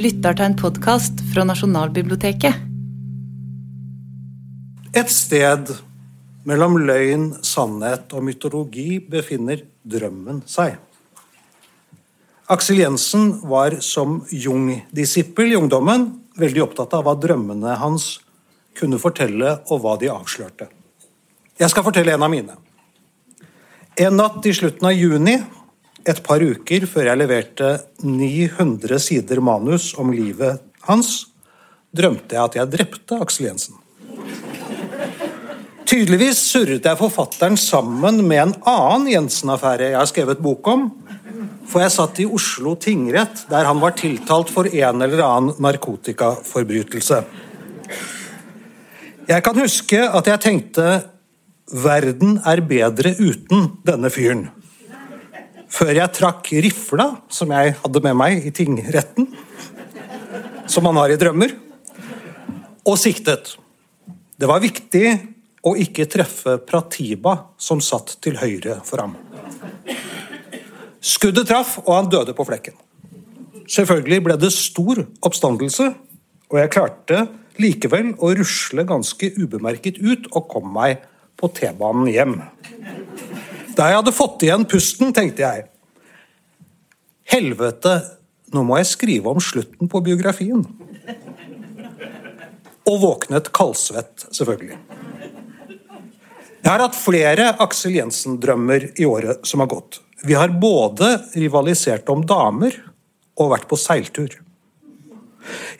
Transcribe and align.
lytter 0.00 0.32
til 0.32 0.46
en 0.48 0.56
podkast 0.56 1.18
fra 1.28 1.44
Nasjonalbiblioteket. 1.44 2.56
Et 4.96 5.12
sted 5.12 5.74
mellom 6.48 6.78
løgn, 6.80 7.26
sannhet 7.44 8.14
og 8.16 8.24
mytologi 8.24 8.96
befinner 9.12 9.60
drømmen 9.84 10.40
seg. 10.48 10.78
Aksel 12.50 12.80
Jensen 12.80 13.28
var 13.46 13.76
som 13.84 14.22
Jung-disippel 14.32 15.52
i 15.52 15.60
ungdommen 15.60 16.08
veldig 16.40 16.64
opptatt 16.64 16.96
av 16.96 17.04
hva 17.04 17.14
drømmene 17.20 17.76
hans 17.82 18.16
kunne 18.80 18.98
fortelle, 19.02 19.58
og 19.68 19.82
hva 19.84 19.98
de 20.00 20.08
avslørte. 20.08 20.70
Jeg 21.60 21.68
skal 21.68 21.84
fortelle 21.84 22.14
en 22.16 22.24
av 22.24 22.32
mine. 22.32 22.56
En 24.00 24.16
natt 24.16 24.46
i 24.48 24.54
slutten 24.56 24.88
av 24.88 24.96
juni 24.96 25.36
et 26.08 26.20
par 26.24 26.40
uker 26.40 26.86
før 26.88 27.10
jeg 27.10 27.20
leverte 27.20 27.70
900 28.04 29.00
sider 29.02 29.40
manus 29.44 29.90
om 30.00 30.12
livet 30.14 30.62
hans, 30.88 31.26
drømte 31.92 32.36
jeg 32.36 32.44
at 32.44 32.58
jeg 32.60 32.72
drepte 32.72 33.18
Aksel 33.20 33.50
Jensen. 33.50 33.76
Tydeligvis 35.90 36.38
surret 36.52 36.86
jeg 36.86 36.98
forfatteren 37.00 37.58
sammen 37.58 38.22
med 38.22 38.44
en 38.44 38.52
annen 38.70 39.08
Jensen-affære 39.10 39.90
jeg 39.90 39.98
har 39.98 40.08
skrevet 40.08 40.42
bok 40.42 40.68
om, 40.70 40.86
for 41.66 41.82
jeg 41.82 41.94
satt 41.94 42.20
i 42.22 42.28
Oslo 42.30 42.76
tingrett, 42.78 43.44
der 43.50 43.66
han 43.66 43.82
var 43.82 43.96
tiltalt 43.98 44.50
for 44.50 44.70
en 44.70 45.02
eller 45.02 45.22
annen 45.26 45.58
narkotikaforbrytelse. 45.62 47.20
Jeg 49.30 49.44
kan 49.46 49.60
huske 49.60 49.98
at 50.06 50.30
jeg 50.30 50.42
tenkte 50.42 50.86
verden 51.70 52.38
er 52.46 52.62
bedre 52.66 53.12
uten 53.18 53.68
denne 53.86 54.10
fyren 54.10 54.48
før 55.70 55.92
jeg 55.94 56.14
trakk 56.16 56.50
rifla 56.66 57.06
som 57.32 57.52
jeg 57.54 57.76
hadde 57.78 58.02
med 58.04 58.18
meg 58.18 58.46
i 58.46 58.52
tingretten, 58.54 59.30
som 60.70 60.86
man 60.86 60.98
har 61.00 61.12
i 61.12 61.18
drømmer, 61.20 61.54
og 62.86 62.98
siktet. 62.98 63.54
Det 64.40 64.48
var 64.48 64.62
viktig 64.62 65.04
å 65.66 65.74
ikke 65.76 66.08
treffe 66.10 66.56
Pratiba, 66.64 67.34
som 67.60 67.82
satt 67.84 68.16
til 68.24 68.38
høyre 68.40 68.78
for 68.86 69.04
ham. 69.04 69.16
Skuddet 71.00 71.48
traff, 71.48 71.78
og 71.84 71.92
han 71.94 72.08
døde 72.12 72.34
på 72.36 72.46
flekken. 72.48 72.76
Selvfølgelig 73.70 74.24
ble 74.24 74.36
det 74.40 74.50
stor 74.54 75.04
oppstandelse, 75.26 75.90
og 76.50 76.58
jeg 76.58 76.72
klarte 76.74 77.26
likevel 77.60 78.14
å 78.18 78.32
rusle 78.34 78.84
ganske 78.88 79.30
ubemerket 79.36 80.00
ut 80.00 80.26
og 80.32 80.48
kom 80.50 80.72
meg 80.74 81.04
på 81.40 81.50
T-banen 81.56 82.08
hjem. 82.10 82.34
Da 83.80 83.86
jeg 83.88 83.96
hadde 83.96 84.12
fått 84.12 84.42
igjen 84.44 84.66
pusten, 84.68 85.14
tenkte 85.16 85.40
jeg 85.40 85.68
Helvete, 87.30 87.94
nå 88.52 88.64
må 88.66 88.76
jeg 88.76 88.90
skrive 88.90 89.30
om 89.30 89.38
slutten 89.40 89.88
på 89.88 90.00
biografien. 90.04 90.64
Og 92.90 92.96
våknet 93.00 93.48
kaldsvett, 93.54 94.26
selvfølgelig. 94.34 94.76
Jeg 96.60 96.68
har 96.68 96.82
hatt 96.82 96.98
flere 96.98 97.46
Aksel 97.62 97.94
Jensen-drømmer 97.96 98.90
i 99.00 99.06
året 99.08 99.46
som 99.48 99.62
har 99.62 99.70
gått. 99.70 100.02
Vi 100.26 100.36
har 100.36 100.52
både 100.60 101.14
rivalisert 101.38 102.10
om 102.12 102.26
damer 102.26 102.74
og 103.40 103.54
vært 103.54 103.70
på 103.70 103.78
seiltur. 103.80 104.34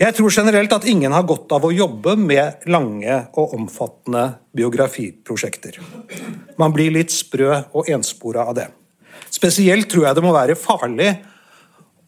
Jeg 0.00 0.16
tror 0.16 0.32
generelt 0.32 0.72
at 0.72 0.86
ingen 0.88 1.12
har 1.12 1.26
godt 1.28 1.52
av 1.52 1.66
å 1.66 1.72
jobbe 1.74 2.16
med 2.16 2.64
lange 2.72 3.16
og 3.38 3.54
omfattende 3.58 4.24
biografiprosjekter. 4.56 5.76
Man 6.60 6.72
blir 6.76 6.94
litt 6.94 7.12
sprø 7.12 7.50
og 7.76 7.90
enspora 7.92 8.46
av 8.48 8.56
det. 8.56 8.68
Spesielt 9.30 9.90
tror 9.90 10.08
jeg 10.08 10.18
det 10.18 10.24
må 10.24 10.32
være 10.34 10.58
farlig 10.58 11.10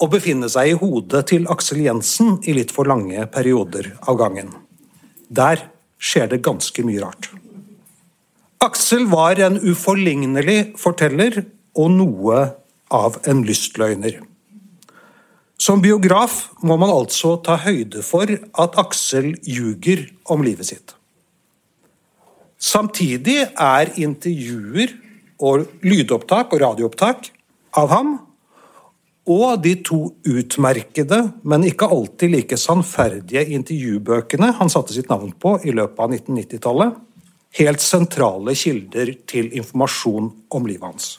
å 0.03 0.09
befinne 0.11 0.49
seg 0.51 0.73
i 0.73 0.79
hodet 0.79 1.27
til 1.31 1.47
Aksel 1.53 1.85
Jensen 1.85 2.41
i 2.49 2.57
litt 2.57 2.73
for 2.75 2.89
lange 2.91 3.27
perioder 3.31 3.93
av 4.09 4.19
gangen. 4.19 4.51
Der 5.29 5.69
skjer 6.03 6.33
det 6.33 6.43
ganske 6.43 6.83
mye 6.87 7.05
rart. 7.05 7.31
Aksel 8.63 9.07
var 9.11 9.39
en 9.43 9.59
uforlignelig 9.63 10.75
forteller 10.79 11.45
og 11.79 11.95
noe 11.95 12.43
av 12.93 13.19
en 13.29 13.41
lystløgner. 13.47 14.21
Som 15.63 15.83
biograf 15.83 16.49
må 16.67 16.75
man 16.81 16.91
altså 16.91 17.37
ta 17.45 17.55
høyde 17.63 18.03
for 18.03 18.27
at 18.27 18.79
Aksel 18.81 19.35
ljuger 19.47 20.09
om 20.33 20.43
livet 20.43 20.67
sitt. 20.73 20.95
Samtidig 22.63 23.45
er 23.47 23.93
intervjuer 24.01 24.97
og 25.43 25.69
lydopptak 25.87 26.55
og 26.55 26.63
radioopptak 26.63 27.31
av 27.79 27.91
ham 27.95 28.13
og 29.31 29.63
de 29.63 29.77
to 29.87 30.01
utmerkede, 30.27 31.21
men 31.47 31.67
ikke 31.69 31.87
alltid 31.95 32.33
like 32.33 32.59
sannferdige 32.59 33.45
intervjubøkene 33.55 34.51
han 34.59 34.73
satte 34.73 34.97
sitt 34.97 35.11
navn 35.13 35.31
på 35.39 35.61
i 35.63 35.75
løpet 35.75 36.03
av 36.03 36.17
1990-tallet, 36.17 36.97
helt 37.61 37.85
sentrale 37.85 38.57
kilder 38.59 39.15
til 39.31 39.53
informasjon 39.61 40.33
om 40.51 40.67
livet 40.67 40.89
hans. 40.89 41.13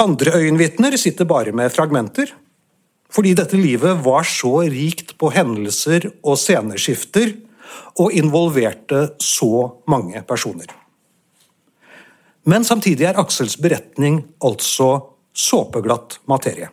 Andre 0.00 0.38
øyenvitner 0.40 0.96
sitter 1.00 1.28
bare 1.28 1.52
med 1.56 1.72
fragmenter, 1.72 2.32
fordi 3.12 3.34
dette 3.38 3.58
livet 3.58 4.00
var 4.04 4.26
så 4.28 4.60
rikt 4.66 5.14
på 5.20 5.30
hendelser 5.34 6.08
og 6.22 6.38
sceneskifter 6.40 7.34
og 8.00 8.14
involverte 8.16 9.08
så 9.22 9.80
mange 9.90 10.22
personer. 10.28 10.68
Men 12.46 12.64
samtidig 12.66 13.08
er 13.08 13.18
Aksels 13.18 13.56
beretning 13.58 14.20
altså 14.44 14.90
såpeglatt 15.36 16.20
materie. 16.30 16.70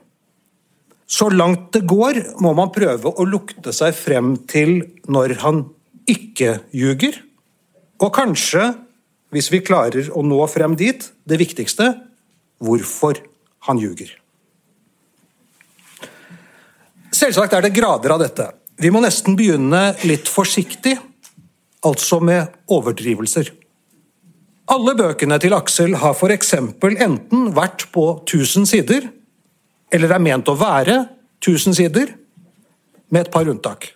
Så 1.10 1.30
langt 1.30 1.72
det 1.76 1.84
går, 1.90 2.20
må 2.42 2.54
man 2.58 2.72
prøve 2.74 3.12
å 3.12 3.26
lukte 3.28 3.74
seg 3.76 3.94
frem 3.98 4.36
til 4.50 4.80
når 5.12 5.38
han 5.44 5.66
ikke 6.10 6.60
ljuger. 6.74 7.18
Og 8.02 8.14
kanskje, 8.16 8.72
hvis 9.34 9.52
vi 9.54 9.64
klarer 9.66 10.10
å 10.14 10.24
nå 10.26 10.42
frem 10.52 10.78
dit, 10.80 11.06
det 11.26 11.40
viktigste 11.42 11.92
hvorfor 12.64 13.20
han 13.68 13.82
ljuger. 13.82 14.14
Selvsagt 17.24 17.54
er 17.56 17.64
det 17.64 17.72
grader 17.72 18.12
av 18.12 18.20
dette. 18.20 18.50
Vi 18.84 18.90
må 18.92 19.00
nesten 19.00 19.38
begynne 19.40 19.94
litt 20.04 20.28
forsiktig, 20.28 20.98
altså 21.88 22.18
med 22.20 22.52
overdrivelser. 22.68 23.48
Alle 24.74 24.92
bøkene 25.00 25.38
til 25.40 25.56
Aksel 25.56 25.96
har 26.02 26.18
f.eks. 26.18 26.52
enten 26.58 27.46
vært 27.56 27.86
på 27.96 28.04
1000 28.26 28.68
sider, 28.68 29.08
eller 29.96 30.12
er 30.18 30.26
ment 30.26 30.52
å 30.52 30.58
være 30.60 30.98
1000 31.40 31.80
sider, 31.80 32.12
med 33.08 33.30
et 33.30 33.32
par 33.32 33.48
unntak. 33.48 33.94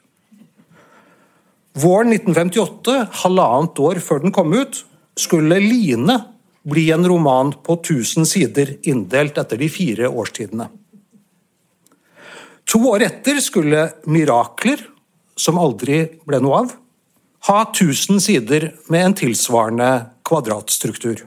Våren 1.76 2.16
1958, 2.16 2.98
halvannet 3.26 3.86
år 3.90 4.04
før 4.08 4.24
den 4.24 4.32
kom 4.32 4.56
ut, 4.56 4.86
skulle 5.20 5.60
Line 5.60 6.22
bli 6.64 6.88
en 6.96 7.04
roman 7.12 7.52
på 7.60 7.82
1000 7.82 8.24
sider 8.30 8.78
inndelt 8.88 9.36
etter 9.36 9.60
de 9.60 9.68
fire 9.68 10.08
årstidene. 10.08 10.72
To 12.68 12.82
år 12.92 13.06
etter 13.06 13.40
skulle 13.44 13.88
Mirakler, 14.12 14.82
som 15.40 15.60
aldri 15.62 16.02
ble 16.28 16.42
noe 16.44 16.64
av, 16.66 16.74
ha 17.48 17.60
1000 17.70 18.20
sider 18.24 18.72
med 18.92 19.06
en 19.06 19.16
tilsvarende 19.22 19.90
kvadratstruktur. 20.28 21.24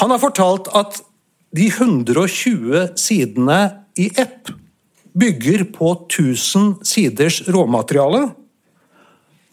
Han 0.00 0.14
har 0.14 0.22
fortalt 0.22 0.70
at 0.78 1.02
de 1.52 1.66
120 1.68 2.94
sidene 3.00 3.58
i 3.98 4.08
Epp 4.20 4.52
bygger 5.18 5.66
på 5.74 5.92
1000 6.06 6.78
siders 6.86 7.42
råmateriale, 7.50 8.30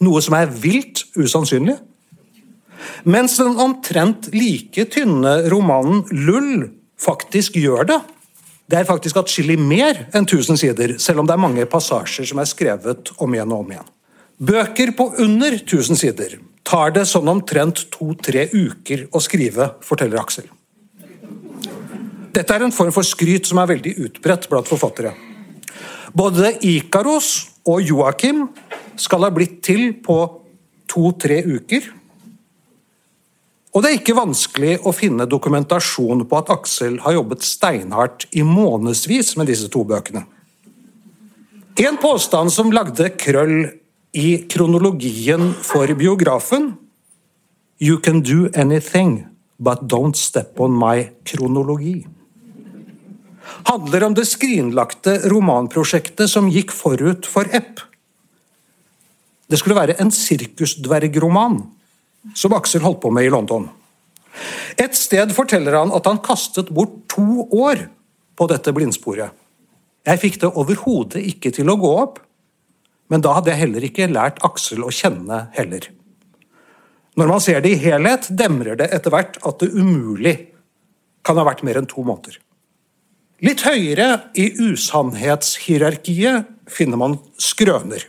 noe 0.06 0.22
som 0.24 0.38
er 0.38 0.53
vilt 0.53 1.03
usannsynlig. 1.18 1.75
Mens 3.10 3.39
den 3.42 3.57
omtrent 3.60 4.30
like 4.31 4.86
tynne 4.94 5.39
romanen 5.51 6.06
Lull 6.13 6.68
faktisk 7.01 7.57
gjør 7.57 7.89
det. 7.89 8.00
Det 8.68 8.75
er 8.75 8.88
faktisk 8.88 9.16
atskillig 9.22 9.56
mer 9.60 10.08
enn 10.12 10.25
1000 10.25 10.60
sider, 10.60 10.98
selv 11.00 11.22
om 11.22 11.28
det 11.28 11.38
er 11.38 11.40
mange 11.40 11.64
passasjer 11.72 12.28
som 12.28 12.42
er 12.44 12.50
skrevet 12.50 13.14
om 13.24 13.36
igjen 13.36 13.54
og 13.56 13.64
om 13.64 13.72
igjen. 13.72 13.90
Bøker 14.38 14.92
på 14.98 15.08
under 15.24 15.56
1000 15.56 16.00
sider 16.00 16.36
tar 16.68 16.92
det 16.92 17.06
sånn 17.08 17.30
omtrent 17.31 17.86
to-tre 17.94 18.50
uker 18.52 19.06
å 19.16 19.22
skrive, 19.24 19.72
forteller 19.88 20.19
Aksel. 20.19 20.50
Dette 22.36 22.54
er 22.54 22.66
en 22.66 22.75
form 22.75 22.92
for 22.94 23.08
skryt 23.08 23.48
som 23.50 23.62
er 23.64 23.72
veldig 23.72 23.96
utbredt 24.04 24.50
blant 24.52 24.68
forfattere. 24.68 25.16
Både 26.13 26.52
Ikaros 26.68 27.48
og 27.68 27.81
Joakim 27.88 28.50
skal 29.00 29.24
ha 29.25 29.31
blitt 29.34 29.62
til 29.66 29.94
på 30.04 30.20
to-tre 30.92 31.40
uker, 31.48 31.88
og 33.77 33.83
det 33.83 33.89
er 33.91 34.00
ikke 34.00 34.18
vanskelig 34.18 34.79
å 34.89 34.91
finne 34.95 35.27
dokumentasjon 35.29 36.24
på 36.25 36.38
at 36.39 36.50
Aksel 36.50 36.95
har 37.03 37.13
jobbet 37.13 37.44
steinhardt 37.45 38.25
i 38.33 38.41
månedsvis 38.41 39.35
med 39.38 39.51
disse 39.51 39.69
to 39.69 39.83
bøkene. 39.85 40.24
En 41.77 42.00
påstand 42.01 42.50
som 42.50 42.74
lagde 42.74 43.12
krøll 43.21 43.68
i 44.18 44.29
kronologien 44.50 45.51
for 45.62 45.94
biografen 45.94 46.71
You 47.77 48.00
can 48.01 48.24
do 48.25 48.50
anything, 48.57 49.27
but 49.59 49.85
don't 49.85 50.18
step 50.18 50.59
on 50.59 50.74
my 50.74 51.12
kronologi. 51.24 52.07
handler 53.69 54.03
om 54.03 54.13
det 54.18 54.25
skrinlagte 54.25 55.19
romanprosjektet 55.29 56.29
som 56.31 56.50
gikk 56.50 56.74
forut 56.74 57.29
for 57.29 57.45
Epp. 57.53 57.83
Det 59.47 59.59
skulle 59.59 59.77
være 59.77 60.00
en 60.01 60.09
sirkusdvergroman 60.12 61.62
som 62.35 62.56
Aksel 62.57 62.83
holdt 62.83 63.01
på 63.03 63.12
med 63.13 63.27
i 63.27 63.33
London. 63.33 63.69
Et 64.77 64.95
sted 64.95 65.31
forteller 65.35 65.77
han 65.77 65.94
at 65.95 66.06
han 66.09 66.21
kastet 66.24 66.69
bort 66.74 67.00
to 67.13 67.47
år 67.56 67.88
på 68.38 68.47
dette 68.51 68.74
blindsporet. 68.75 69.33
Jeg 70.07 70.21
fikk 70.21 70.41
det 70.44 70.53
overhodet 70.56 71.24
ikke 71.33 71.51
til 71.56 71.69
å 71.71 71.77
gå 71.79 71.91
opp, 72.00 72.19
men 73.12 73.24
da 73.24 73.33
hadde 73.38 73.51
jeg 73.53 73.63
heller 73.63 73.88
ikke 73.88 74.09
lært 74.12 74.41
Aksel 74.45 74.83
å 74.85 74.94
kjenne 74.94 75.47
heller. 75.56 75.89
Når 77.18 77.31
man 77.31 77.41
ser 77.41 77.63
det 77.63 77.71
i 77.74 77.81
helhet, 77.81 78.27
demrer 78.29 78.77
det 78.77 78.91
etter 78.94 79.13
hvert 79.13 79.39
at 79.47 79.63
det 79.63 79.71
umulig 79.74 80.35
kan 81.25 81.39
ha 81.39 81.47
vært 81.47 81.63
mer 81.65 81.79
enn 81.79 81.89
to 81.89 82.03
måneder. 82.06 82.38
Litt 83.44 83.62
høyere 83.65 84.31
i 84.38 84.50
usannhetshierarkiet 84.57 86.47
finner 86.74 86.97
man 87.01 87.18
skrøner. 87.41 88.06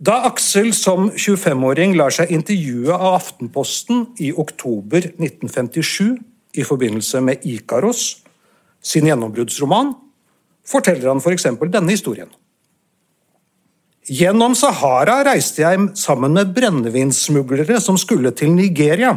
Da 0.00 0.14
Aksel 0.24 0.70
som 0.72 1.10
25-åring 1.12 1.92
lar 1.98 2.14
seg 2.14 2.30
intervjue 2.32 2.94
av 2.94 3.18
Aftenposten 3.18 4.06
i 4.24 4.30
oktober 4.32 5.10
1957 5.10 6.16
i 6.56 6.64
forbindelse 6.64 7.20
med 7.20 7.44
Ikaros, 7.44 8.22
sin 8.80 9.10
gjennombruddsroman, 9.10 9.92
forteller 10.64 11.10
han 11.10 11.20
f.eks. 11.20 11.44
denne 11.68 11.92
historien. 11.92 12.30
Gjennom 14.08 14.56
Sahara 14.56 15.18
reiste 15.28 15.66
jeg 15.66 15.90
sammen 16.00 16.32
med 16.38 16.54
brennevinsmuglere 16.56 17.76
som 17.84 18.00
skulle 18.00 18.32
til 18.32 18.54
Nigeria. 18.56 19.12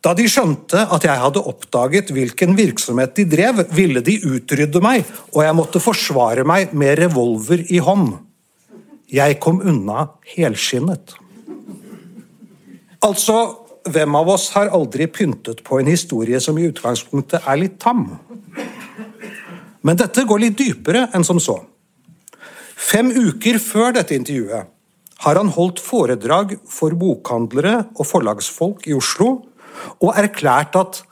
Da 0.00 0.16
de 0.16 0.24
skjønte 0.24 0.86
at 0.88 1.04
jeg 1.04 1.20
hadde 1.20 1.44
oppdaget 1.44 2.14
hvilken 2.16 2.56
virksomhet 2.56 3.12
de 3.20 3.28
drev, 3.28 3.60
ville 3.76 4.00
de 4.00 4.16
utrydde 4.24 4.80
meg, 4.80 5.04
og 5.36 5.44
jeg 5.44 5.60
måtte 5.60 5.84
forsvare 5.84 6.48
meg 6.48 6.72
med 6.72 6.96
revolver 7.04 7.68
i 7.68 7.84
hånd. 7.84 8.16
Jeg 9.10 9.40
kom 9.42 9.58
unna 9.66 10.06
helskinnet. 10.36 11.16
Altså, 13.02 13.36
hvem 13.90 14.16
av 14.18 14.28
oss 14.36 14.50
har 14.54 14.70
aldri 14.76 15.08
pyntet 15.10 15.64
på 15.66 15.80
en 15.80 15.88
historie 15.90 16.38
som 16.42 16.58
i 16.60 16.68
utgangspunktet 16.68 17.48
er 17.48 17.58
litt 17.58 17.78
tam? 17.82 18.04
Men 19.82 19.98
dette 19.98 20.26
går 20.28 20.44
litt 20.44 20.58
dypere 20.60 21.08
enn 21.16 21.24
som 21.26 21.40
så. 21.42 21.56
Fem 22.76 23.10
uker 23.10 23.58
før 23.62 23.96
dette 23.96 24.14
intervjuet 24.16 24.68
har 25.24 25.36
han 25.36 25.50
holdt 25.52 25.80
foredrag 25.84 26.54
for 26.68 26.94
bokhandlere 26.96 27.82
og 27.96 28.06
forlagsfolk 28.08 28.86
i 28.88 28.96
Oslo 28.96 29.32
og 30.00 30.10
erklært 30.20 30.76
at 30.80 31.02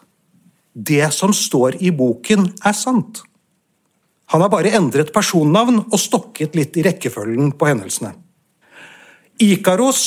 det 0.73 1.09
som 1.13 1.33
står 1.35 1.81
i 1.83 1.91
boken, 1.91 2.53
er 2.65 2.77
sant. 2.77 3.25
Han 4.33 4.45
har 4.45 4.53
bare 4.53 4.75
endret 4.77 5.13
personnavn 5.15 5.85
og 5.87 6.01
stokket 6.01 6.57
litt 6.59 6.77
i 6.77 6.85
rekkefølgen 6.85 7.55
på 7.57 7.69
hendelsene. 7.71 8.13
Ikaros 9.41 10.03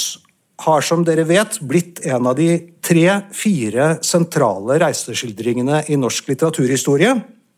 har 0.61 0.83
som 0.85 1.05
dere 1.05 1.23
vet 1.25 1.57
blitt 1.65 2.03
en 2.05 2.27
av 2.29 2.35
de 2.37 2.49
tre-fire 2.85 3.95
sentrale 4.05 4.77
reiseskildringene 4.83 5.85
i 5.89 5.97
norsk 5.97 6.29
litteraturhistorie. 6.29 7.15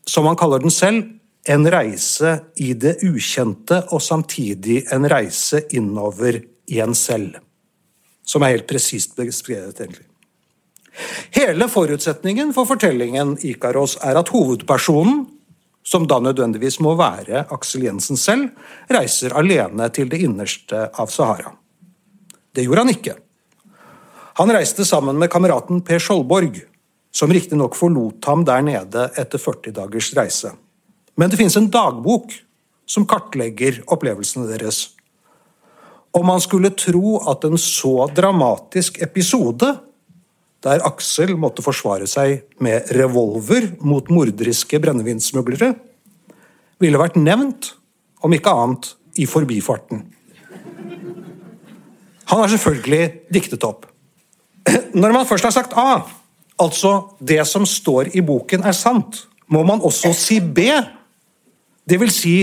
Som 0.08 0.28
han 0.28 0.38
kaller 0.40 0.62
den 0.62 0.72
selv, 0.72 1.04
en 1.44 1.68
reise 1.68 2.38
i 2.56 2.72
det 2.72 2.96
ukjente 3.04 3.82
og 3.92 4.00
samtidig 4.00 4.86
en 4.94 5.04
reise 5.10 5.60
innover 5.76 6.40
i 6.72 6.80
en 6.80 6.96
selv. 6.96 7.36
Som 8.24 8.44
er 8.44 8.54
helt 8.54 8.68
presist 8.70 9.16
beskrevet, 9.18 9.80
egentlig. 9.80 10.06
Hele 11.34 11.66
forutsetningen 11.68 12.54
for 12.56 12.68
fortellingen 12.70 13.34
Ikaros 13.44 13.98
er 14.00 14.16
at 14.16 14.30
hovedpersonen, 14.32 15.26
som 15.84 16.06
da 16.08 16.18
nødvendigvis 16.22 16.80
må 16.80 16.94
være 16.96 17.44
Aksel 17.52 17.84
Jensen 17.88 18.16
selv, 18.16 18.48
reiser 18.88 19.36
alene 19.36 19.90
til 19.92 20.08
det 20.08 20.22
innerste 20.24 20.86
av 20.88 21.12
Sahara. 21.12 21.52
Det 22.54 22.64
gjorde 22.64 22.84
han 22.86 22.94
ikke. 22.94 23.16
Han 24.40 24.50
reiste 24.54 24.86
sammen 24.88 25.18
med 25.20 25.30
kameraten 25.30 25.82
Per 25.84 26.00
Skjoldborg, 26.02 26.62
som 27.14 27.30
riktignok 27.30 27.76
forlot 27.78 28.24
ham 28.26 28.42
der 28.46 28.64
nede 28.66 29.08
etter 29.20 29.38
40 29.38 29.74
dagers 29.76 30.10
reise. 30.16 30.54
Men 31.14 31.30
det 31.30 31.38
finnes 31.38 31.56
en 31.60 31.70
dagbok 31.70 32.32
som 32.90 33.06
kartlegger 33.06 33.82
opplevelsene 33.86 34.48
deres. 34.50 34.88
Om 36.14 36.26
man 36.26 36.42
skulle 36.42 36.72
tro 36.78 37.18
at 37.30 37.44
en 37.46 37.58
så 37.58 38.08
dramatisk 38.14 39.00
episode 39.02 39.74
der 40.64 40.82
Aksel 40.88 41.34
måtte 41.36 41.64
forsvare 41.64 42.08
seg 42.08 42.46
med 42.64 42.88
revolver 42.96 43.68
mot 43.84 44.08
morderiske 44.12 44.80
brennevinsmuglere, 44.80 45.74
ville 46.80 47.00
vært 47.00 47.18
nevnt, 47.20 47.74
om 48.24 48.32
ikke 48.32 48.52
annet, 48.52 48.94
i 49.20 49.28
forbifarten. 49.30 50.00
Han 52.32 52.40
har 52.40 52.50
selvfølgelig 52.50 53.04
diktet 53.32 53.64
opp. 53.68 53.86
Når 54.96 55.12
man 55.12 55.28
først 55.28 55.44
har 55.44 55.54
sagt 55.54 55.76
A, 55.78 56.00
altså 56.58 56.96
det 57.20 57.42
som 57.46 57.66
står 57.68 58.14
i 58.16 58.24
boken 58.24 58.64
er 58.64 58.74
sant, 58.74 59.26
må 59.46 59.62
man 59.68 59.84
også 59.84 60.14
si 60.16 60.40
B. 60.40 60.70
Det 61.84 62.00
vil 62.00 62.10
si 62.10 62.36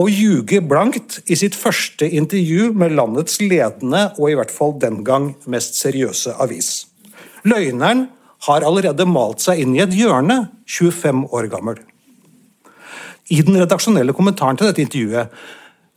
å 0.00 0.06
ljuge 0.08 0.62
blankt 0.64 1.20
i 1.28 1.36
sitt 1.36 1.54
første 1.58 2.08
intervju 2.08 2.70
med 2.72 2.94
landets 2.96 3.40
ledende 3.42 4.08
og 4.16 4.30
i 4.30 4.38
hvert 4.38 4.54
fall 4.54 4.78
den 4.80 5.02
gang 5.04 5.34
mest 5.50 5.76
seriøse 5.76 6.38
avis. 6.40 6.89
Løgneren 7.44 8.08
har 8.46 8.64
allerede 8.64 9.06
malt 9.08 9.42
seg 9.44 9.60
inn 9.62 9.76
i 9.76 9.82
et 9.84 9.94
hjørne, 9.96 10.48
25 10.68 11.26
år 11.36 11.48
gammel. 11.52 11.80
I 13.30 13.42
den 13.46 13.58
redaksjonelle 13.60 14.14
kommentaren 14.16 14.58
til 14.58 14.70
dette 14.70 14.82
intervjuet 14.82 15.34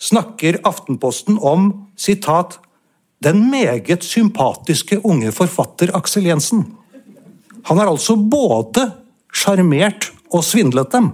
snakker 0.04 0.60
Aftenposten 0.68 1.40
om 1.40 1.72
sitat, 1.96 2.60
'den 3.24 3.50
meget 3.50 4.04
sympatiske 4.04 5.00
unge 5.06 5.32
forfatter 5.32 5.96
Aksel 5.96 6.28
Jensen'. 6.28 6.66
Han 7.64 7.78
har 7.78 7.88
altså 7.88 8.16
både 8.16 8.92
sjarmert 9.34 10.12
og 10.32 10.44
svindlet 10.44 10.92
dem. 10.92 11.12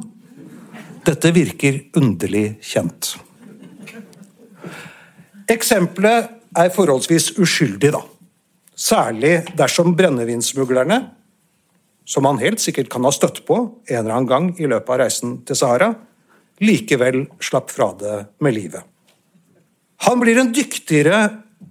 Dette 1.06 1.31
virker 1.34 1.80
underlig 1.96 2.58
kjent. 2.62 3.16
Eksempelet 5.50 6.30
er 6.58 6.70
forholdsvis 6.74 7.38
uskyldig, 7.38 7.94
da. 7.94 8.02
Særlig 8.80 9.42
dersom 9.60 9.92
brennevinsmuglerne, 9.98 11.02
som 12.07 12.26
han 12.26 12.40
helt 12.42 12.62
sikkert 12.64 12.88
kan 12.90 13.04
ha 13.06 13.12
støtt 13.14 13.44
på 13.48 13.57
en 13.90 13.98
eller 14.00 14.16
annen 14.16 14.30
gang 14.30 14.48
i 14.56 14.69
løpet 14.69 14.94
av 14.94 15.02
reisen 15.04 15.36
til 15.45 15.59
Sahara, 15.59 15.92
likevel 16.64 17.26
slapp 17.44 17.71
fra 17.71 17.92
det 18.00 18.16
med 18.44 18.56
livet. 18.56 18.88
Han 20.07 20.21
blir 20.24 20.40
en 20.40 20.54
dyktigere 20.56 21.19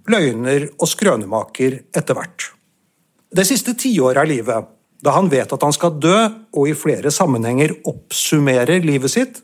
løgner 0.09 0.69
og 0.77 0.89
skrønemaker 0.89 1.79
etter 1.97 2.17
hvert. 2.17 2.51
Det 3.29 3.45
siste 3.45 3.75
tiåret 3.77 4.21
av 4.21 4.29
livet, 4.29 4.69
da 5.01 5.13
han 5.17 5.29
vet 5.31 5.51
at 5.53 5.65
han 5.65 5.73
skal 5.73 5.97
dø 6.01 6.15
og 6.29 6.69
i 6.69 6.77
flere 6.77 7.11
sammenhenger 7.13 7.73
oppsummerer 7.89 8.85
livet 8.85 9.13
sitt, 9.13 9.41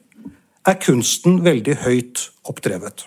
er 0.65 0.79
kunsten 0.81 1.41
veldig 1.45 1.79
høyt 1.83 2.23
oppdrevet. 2.49 3.05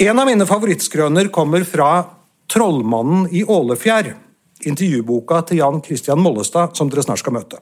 En 0.00 0.16
av 0.20 0.28
mine 0.28 0.46
favorittskrøner 0.48 1.28
kommer 1.32 1.64
fra 1.68 1.90
'Trollmannen 2.50 3.28
i 3.30 3.44
Ålefjær', 3.44 4.14
intervjuboka 4.66 5.42
til 5.46 5.60
Jan 5.62 5.82
Christian 5.84 6.18
Mollestad, 6.18 6.74
som 6.74 6.90
dere 6.90 7.04
snart 7.06 7.22
skal 7.22 7.36
møte. 7.36 7.60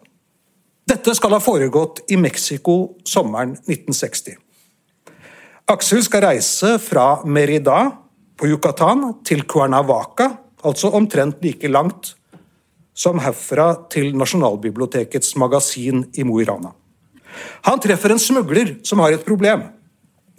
Dette 0.89 1.13
skal 1.15 1.35
ha 1.37 1.41
foregått 1.45 2.07
i 2.09 2.17
Mexico 2.17 2.97
sommeren 3.05 3.53
1960. 3.69 4.39
Aksel 5.69 6.01
skal 6.07 6.25
reise 6.25 6.79
fra 6.81 7.21
Merida 7.29 7.83
på 8.41 8.49
Yucatan 8.49 9.19
til 9.29 9.45
Cuernavaca, 9.45 10.31
altså 10.65 10.89
omtrent 10.97 11.43
like 11.45 11.69
langt 11.69 12.15
som 12.97 13.21
herfra 13.23 13.75
til 13.93 14.17
Nasjonalbibliotekets 14.17 15.37
magasin 15.37 16.07
i 16.17 16.25
Mo 16.25 16.41
i 16.41 16.47
Rana. 16.49 16.73
Han 17.69 17.83
treffer 17.85 18.15
en 18.15 18.23
smugler 18.23 18.79
som 18.83 19.05
har 19.05 19.13
et 19.13 19.27
problem. 19.27 19.69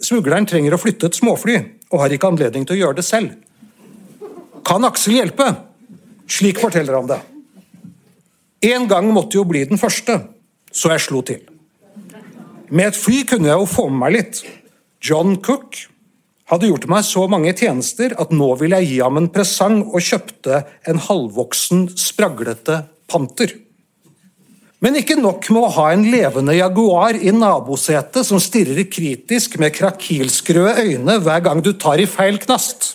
Smugleren 0.02 0.48
trenger 0.50 0.74
å 0.74 0.80
flytte 0.80 1.08
et 1.08 1.16
småfly, 1.16 1.56
og 1.92 2.02
har 2.02 2.12
ikke 2.12 2.28
anledning 2.32 2.66
til 2.66 2.76
å 2.76 2.80
gjøre 2.82 2.98
det 2.98 3.06
selv. 3.06 3.38
Kan 4.66 4.86
Aksel 4.86 5.18
hjelpe? 5.18 5.48
Slik 6.30 6.60
forteller 6.62 6.98
han 6.98 7.10
det. 7.10 7.20
En 8.70 8.86
gang 8.90 9.08
måtte 9.14 9.38
jo 9.38 9.46
bli 9.48 9.64
den 9.68 9.80
første, 9.80 10.18
så 10.70 10.92
jeg 10.92 11.04
slo 11.06 11.22
til. 11.26 11.40
Med 12.70 12.92
et 12.92 12.98
fly 12.98 13.22
kunne 13.26 13.48
jeg 13.50 13.58
jo 13.58 13.70
få 13.70 13.88
med 13.88 14.02
meg 14.04 14.16
litt. 14.18 14.42
John 15.02 15.38
Cook 15.42 15.78
hadde 16.50 16.68
gjort 16.68 16.86
meg 16.90 17.06
så 17.06 17.24
mange 17.30 17.54
tjenester 17.56 18.14
at 18.20 18.34
nå 18.34 18.52
ville 18.60 18.78
jeg 18.82 18.92
gi 18.92 19.00
ham 19.02 19.18
en 19.18 19.30
presang 19.32 19.80
og 19.86 20.04
kjøpte 20.04 20.62
en 20.90 21.00
halvvoksen, 21.06 21.88
spraglete 21.98 22.82
panter. 23.10 23.56
Men 24.80 24.96
ikke 24.96 25.18
nok 25.20 25.50
med 25.52 25.66
å 25.66 25.72
ha 25.76 25.90
en 25.92 26.06
levende 26.08 26.54
jaguar 26.56 27.16
i 27.16 27.32
nabosetet 27.36 28.24
som 28.24 28.40
stirrer 28.40 28.86
kritisk 28.88 29.58
med 29.60 29.74
krakilskrøde 29.76 30.86
øyne 30.86 31.18
hver 31.20 31.42
gang 31.44 31.60
du 31.64 31.74
tar 31.76 32.00
i 32.00 32.08
feil 32.08 32.40
knast. 32.40 32.94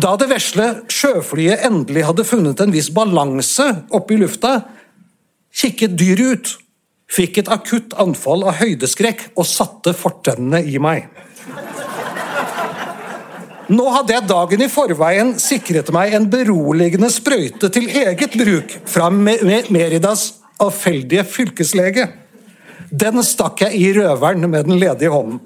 Da 0.00 0.14
det 0.16 0.30
vesle 0.30 0.66
sjøflyet 0.90 1.66
endelig 1.66 2.06
hadde 2.08 2.26
funnet 2.26 2.60
en 2.62 2.72
viss 2.74 2.90
balanse 2.94 3.66
oppe 3.90 4.16
i 4.16 4.20
lufta, 4.20 4.60
kikket 5.50 5.96
dyret 5.98 6.26
ut 6.30 6.56
fikk 7.10 7.40
et 7.42 7.50
akutt 7.50 7.96
anfall 8.00 8.44
av 8.46 8.60
høydeskrekk 8.60 9.32
og 9.34 9.48
satte 9.48 9.94
fortennene 9.96 10.62
i 10.62 10.78
meg. 10.82 11.08
Nå 13.70 13.86
hadde 13.94 14.16
jeg 14.16 14.26
dagen 14.26 14.62
i 14.64 14.70
forveien 14.70 15.36
sikret 15.38 15.92
meg 15.94 16.14
en 16.16 16.26
beroligende 16.30 17.10
sprøyte 17.12 17.70
til 17.70 17.86
eget 17.86 18.34
bruk 18.38 18.72
fra 18.90 19.10
Meridas 19.14 20.24
avfeldige 20.60 21.22
fylkeslege. 21.26 22.08
Den 22.90 23.22
stakk 23.22 23.62
jeg 23.62 23.78
i 23.78 23.92
røveren 23.94 24.48
med 24.50 24.66
den 24.66 24.80
ledige 24.82 25.12
hånden. 25.14 25.38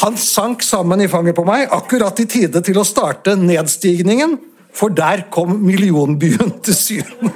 Han 0.00 0.16
sank 0.18 0.62
sammen 0.64 1.02
i 1.04 1.10
fanget 1.10 1.36
på 1.36 1.44
meg, 1.46 1.68
akkurat 1.70 2.18
i 2.22 2.26
tide 2.30 2.62
til 2.64 2.80
å 2.80 2.86
starte 2.86 3.36
nedstigningen, 3.38 4.38
for 4.72 4.94
der 4.94 5.26
kom 5.30 5.58
millionbyen 5.60 6.56
til 6.64 6.74
syne. 6.74 7.32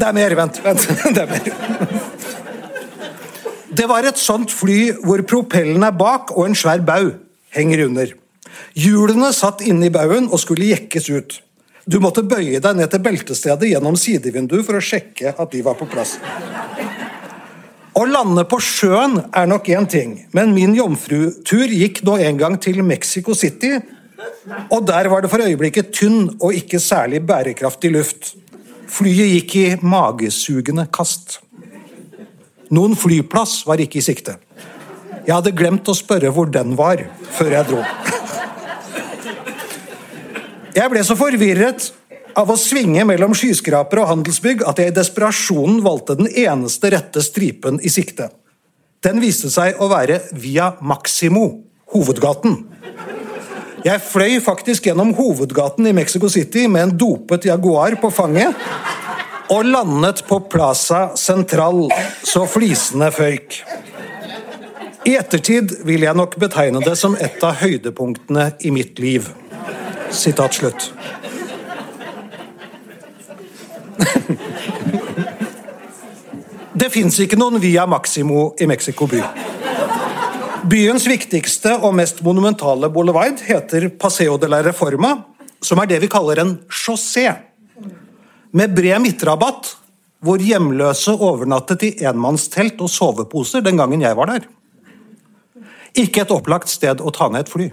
Det 0.00 0.08
er 0.08 0.16
mer, 0.16 0.34
vent. 0.36 0.60
vent. 0.64 0.86
Det 1.16 1.22
er 1.22 1.28
mer. 1.28 1.42
Det 3.80 3.86
var 3.88 4.06
et 4.08 4.18
sånt 4.18 4.52
fly 4.52 4.90
hvor 5.04 5.22
propellen 5.28 5.84
er 5.86 5.92
bak 5.96 6.32
og 6.36 6.48
en 6.48 6.56
svær 6.58 6.80
bau 6.84 7.12
henger 7.54 7.84
under. 7.86 8.14
Hjulene 8.76 9.30
satt 9.36 9.62
inne 9.66 9.88
i 9.88 9.92
baugen 9.94 10.28
og 10.30 10.40
skulle 10.42 10.72
jekkes 10.72 11.10
ut. 11.12 11.36
Du 11.90 11.98
måtte 11.98 12.22
bøye 12.22 12.60
deg 12.62 12.76
ned 12.78 12.90
til 12.92 13.02
beltestedet 13.02 13.72
gjennom 13.72 13.96
sidevinduet 13.98 14.66
for 14.66 14.78
å 14.78 14.84
sjekke 14.84 15.32
at 15.34 15.50
de 15.50 15.62
var 15.66 15.78
på 15.78 15.88
plass. 15.90 16.18
Å 17.98 18.02
lande 18.06 18.44
på 18.46 18.60
sjøen 18.62 19.16
er 19.34 19.48
nok 19.50 19.66
én 19.74 19.88
ting, 19.90 20.12
men 20.36 20.54
min 20.54 20.76
jomfrutur 20.78 21.72
gikk 21.74 22.04
nå 22.06 22.14
en 22.22 22.38
gang 22.38 22.54
til 22.62 22.78
Mexico 22.86 23.34
City, 23.34 23.72
og 24.70 24.86
der 24.86 25.10
var 25.10 25.24
det 25.24 25.32
for 25.32 25.42
øyeblikket 25.42 25.90
tynn 25.96 26.28
og 26.38 26.54
ikke 26.54 26.78
særlig 26.80 27.24
bærekraftig 27.26 27.90
luft. 27.96 28.34
Flyet 28.90 29.34
gikk 29.34 29.56
i 29.58 29.66
magesugende 29.82 30.86
kast. 30.94 31.40
Noen 32.70 32.94
flyplass 32.98 33.64
var 33.66 33.82
ikke 33.82 33.98
i 33.98 34.06
sikte. 34.06 34.38
Jeg 35.26 35.34
hadde 35.34 35.56
glemt 35.58 35.90
å 35.90 35.98
spørre 35.98 36.30
hvor 36.34 36.48
den 36.54 36.78
var, 36.78 37.02
før 37.34 37.58
jeg 37.58 37.70
dro. 37.72 37.82
Jeg 40.70 40.90
ble 40.92 41.02
så 41.02 41.16
forvirret 41.18 41.88
av 42.38 42.50
å 42.52 42.58
svinge 42.58 43.02
mellom 43.08 43.32
skyskrapere 43.34 44.04
og 44.04 44.10
handelsbygg 44.12 44.62
at 44.70 44.78
jeg 44.78 44.92
i 44.92 44.94
desperasjonen 44.94 45.80
valgte 45.82 46.14
den 46.20 46.30
eneste 46.30 46.92
rette 46.94 47.22
stripen 47.24 47.80
i 47.82 47.90
sikte. 47.90 48.28
Den 49.02 49.18
viste 49.22 49.50
seg 49.50 49.80
å 49.80 49.88
være 49.90 50.20
Via 50.36 50.74
Maximo, 50.84 51.46
hovedgaten. 51.90 52.58
Jeg 53.80 54.04
fløy 54.04 54.36
faktisk 54.44 54.86
gjennom 54.90 55.14
hovedgaten 55.16 55.88
i 55.88 55.94
Mexico 55.96 56.28
City 56.28 56.66
med 56.68 56.84
en 56.84 56.96
dopet 57.00 57.48
Jaguar 57.48 57.96
på 58.00 58.12
fanget 58.12 58.54
og 59.50 59.66
landet 59.66 60.20
på 60.28 60.38
Plaza 60.52 61.16
Central 61.18 61.88
så 62.22 62.44
flisene 62.46 63.08
føyk. 63.14 63.62
I 65.08 65.16
ettertid 65.16 65.80
vil 65.88 66.04
jeg 66.04 66.14
nok 66.14 66.36
betegne 66.38 66.82
det 66.84 66.94
som 67.00 67.16
et 67.16 67.40
av 67.42 67.56
høydepunktene 67.62 68.50
i 68.68 68.70
mitt 68.74 69.00
liv. 69.00 69.32
Sitat 70.10 70.54
slutt. 70.54 70.92
Det 76.80 76.88
fins 76.94 77.18
ikke 77.20 77.38
noen 77.38 77.60
Via 77.60 77.86
Maximo 77.90 78.50
i 78.60 78.66
Mexico 78.70 79.08
by. 79.10 79.20
Byens 80.70 81.06
viktigste 81.08 81.74
og 81.80 81.94
mest 81.96 82.20
monumentale 82.24 82.90
boulevard 82.92 83.40
heter 83.46 83.88
Paseo 84.00 84.36
de 84.40 84.48
la 84.50 84.60
Reforma, 84.64 85.14
som 85.60 85.80
er 85.80 85.90
det 85.90 86.00
vi 86.02 86.10
kaller 86.12 86.42
en 86.42 86.54
chaussé. 86.68 87.26
Med 88.52 88.74
bred 88.76 89.00
midtrabatt, 89.02 89.74
hvor 90.20 90.42
hjemløse 90.42 91.14
overnattet 91.16 91.86
i 91.88 91.92
enmannstelt 92.04 92.80
og 92.84 92.92
soveposer 92.92 93.64
den 93.64 93.80
gangen 93.80 94.04
jeg 94.04 94.16
var 94.18 94.32
der. 94.34 94.48
Ikke 95.96 96.24
et 96.24 96.34
opplagt 96.34 96.68
sted 96.70 97.00
å 97.00 97.12
ta 97.14 97.30
ned 97.32 97.46
et 97.46 97.52
fly. 97.52 97.70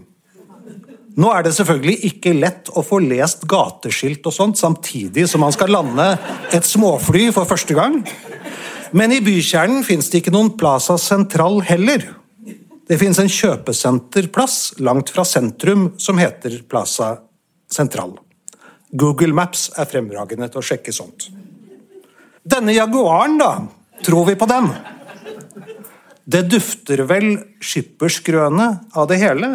Nå 1.18 1.32
er 1.34 1.48
det 1.48 1.56
selvfølgelig 1.58 2.12
ikke 2.12 2.36
lett 2.38 2.70
å 2.78 2.84
få 2.86 3.00
lest 3.02 3.48
gateskilt 3.50 4.28
og 4.30 4.36
sånt 4.36 4.60
samtidig 4.60 5.26
som 5.30 5.42
man 5.42 5.56
skal 5.56 5.72
lande 5.74 6.12
et 6.54 6.66
småfly 6.66 7.32
for 7.34 7.50
første 7.50 7.74
gang. 7.78 8.04
Men 8.94 9.12
i 9.12 9.24
bykjernen 9.26 9.82
fins 9.86 10.12
det 10.12 10.22
ikke 10.22 10.34
noen 10.36 10.54
Plaza 10.60 11.00
Central 11.02 11.64
heller. 11.66 12.06
Det 12.88 13.00
fins 13.02 13.18
en 13.20 13.32
kjøpesenterplass 13.32 14.78
langt 14.86 15.10
fra 15.12 15.26
sentrum 15.28 15.90
som 16.00 16.22
heter 16.22 16.62
Plaza 16.70 17.16
Central. 17.74 18.14
Google 18.94 19.34
Maps 19.36 19.72
er 19.76 19.90
fremragende 19.90 20.48
til 20.54 20.62
å 20.62 20.68
sjekke 20.70 20.94
sånt. 20.96 21.28
Denne 22.48 22.78
Jaguaren, 22.78 23.36
da? 23.42 23.50
Tror 24.06 24.30
vi 24.30 24.38
på 24.40 24.48
den? 24.48 24.70
Det 26.24 26.46
dufter 26.48 27.04
vel 27.10 27.34
skippersgrøne 27.60 28.70
av 28.96 29.10
det 29.10 29.18
hele? 29.20 29.52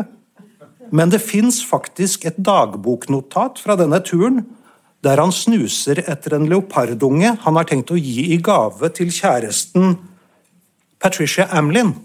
Men 0.92 1.12
det 1.12 1.22
fins 1.24 1.62
faktisk 1.64 2.26
et 2.28 2.36
dagboknotat 2.36 3.62
fra 3.64 3.76
denne 3.80 4.02
turen 4.04 4.44
der 5.02 5.18
han 5.18 5.32
snuser 5.34 5.98
etter 6.04 6.36
en 6.36 6.46
leopardunge 6.50 7.34
han 7.42 7.58
har 7.58 7.66
tenkt 7.66 7.90
å 7.90 7.98
gi 7.98 8.28
i 8.36 8.38
gave 8.44 8.92
til 8.94 9.10
kjæresten 9.10 9.96
Patricia 11.02 11.48
Amlin, 11.50 11.96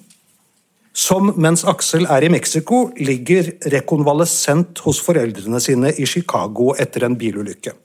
som 0.98 1.29
mens 1.38 1.62
Aksel 1.70 2.08
er 2.10 2.25
i 2.25 2.32
Mexico, 2.34 2.88
ligger 2.98 3.51
rekonvalesent 3.70 4.82
hos 4.82 4.98
foreldrene 5.06 5.60
sine 5.62 5.91
i 5.94 6.08
Chicago 6.10 6.72
etter 6.74 7.06
en 7.06 7.17
bilulykke. 7.20 7.75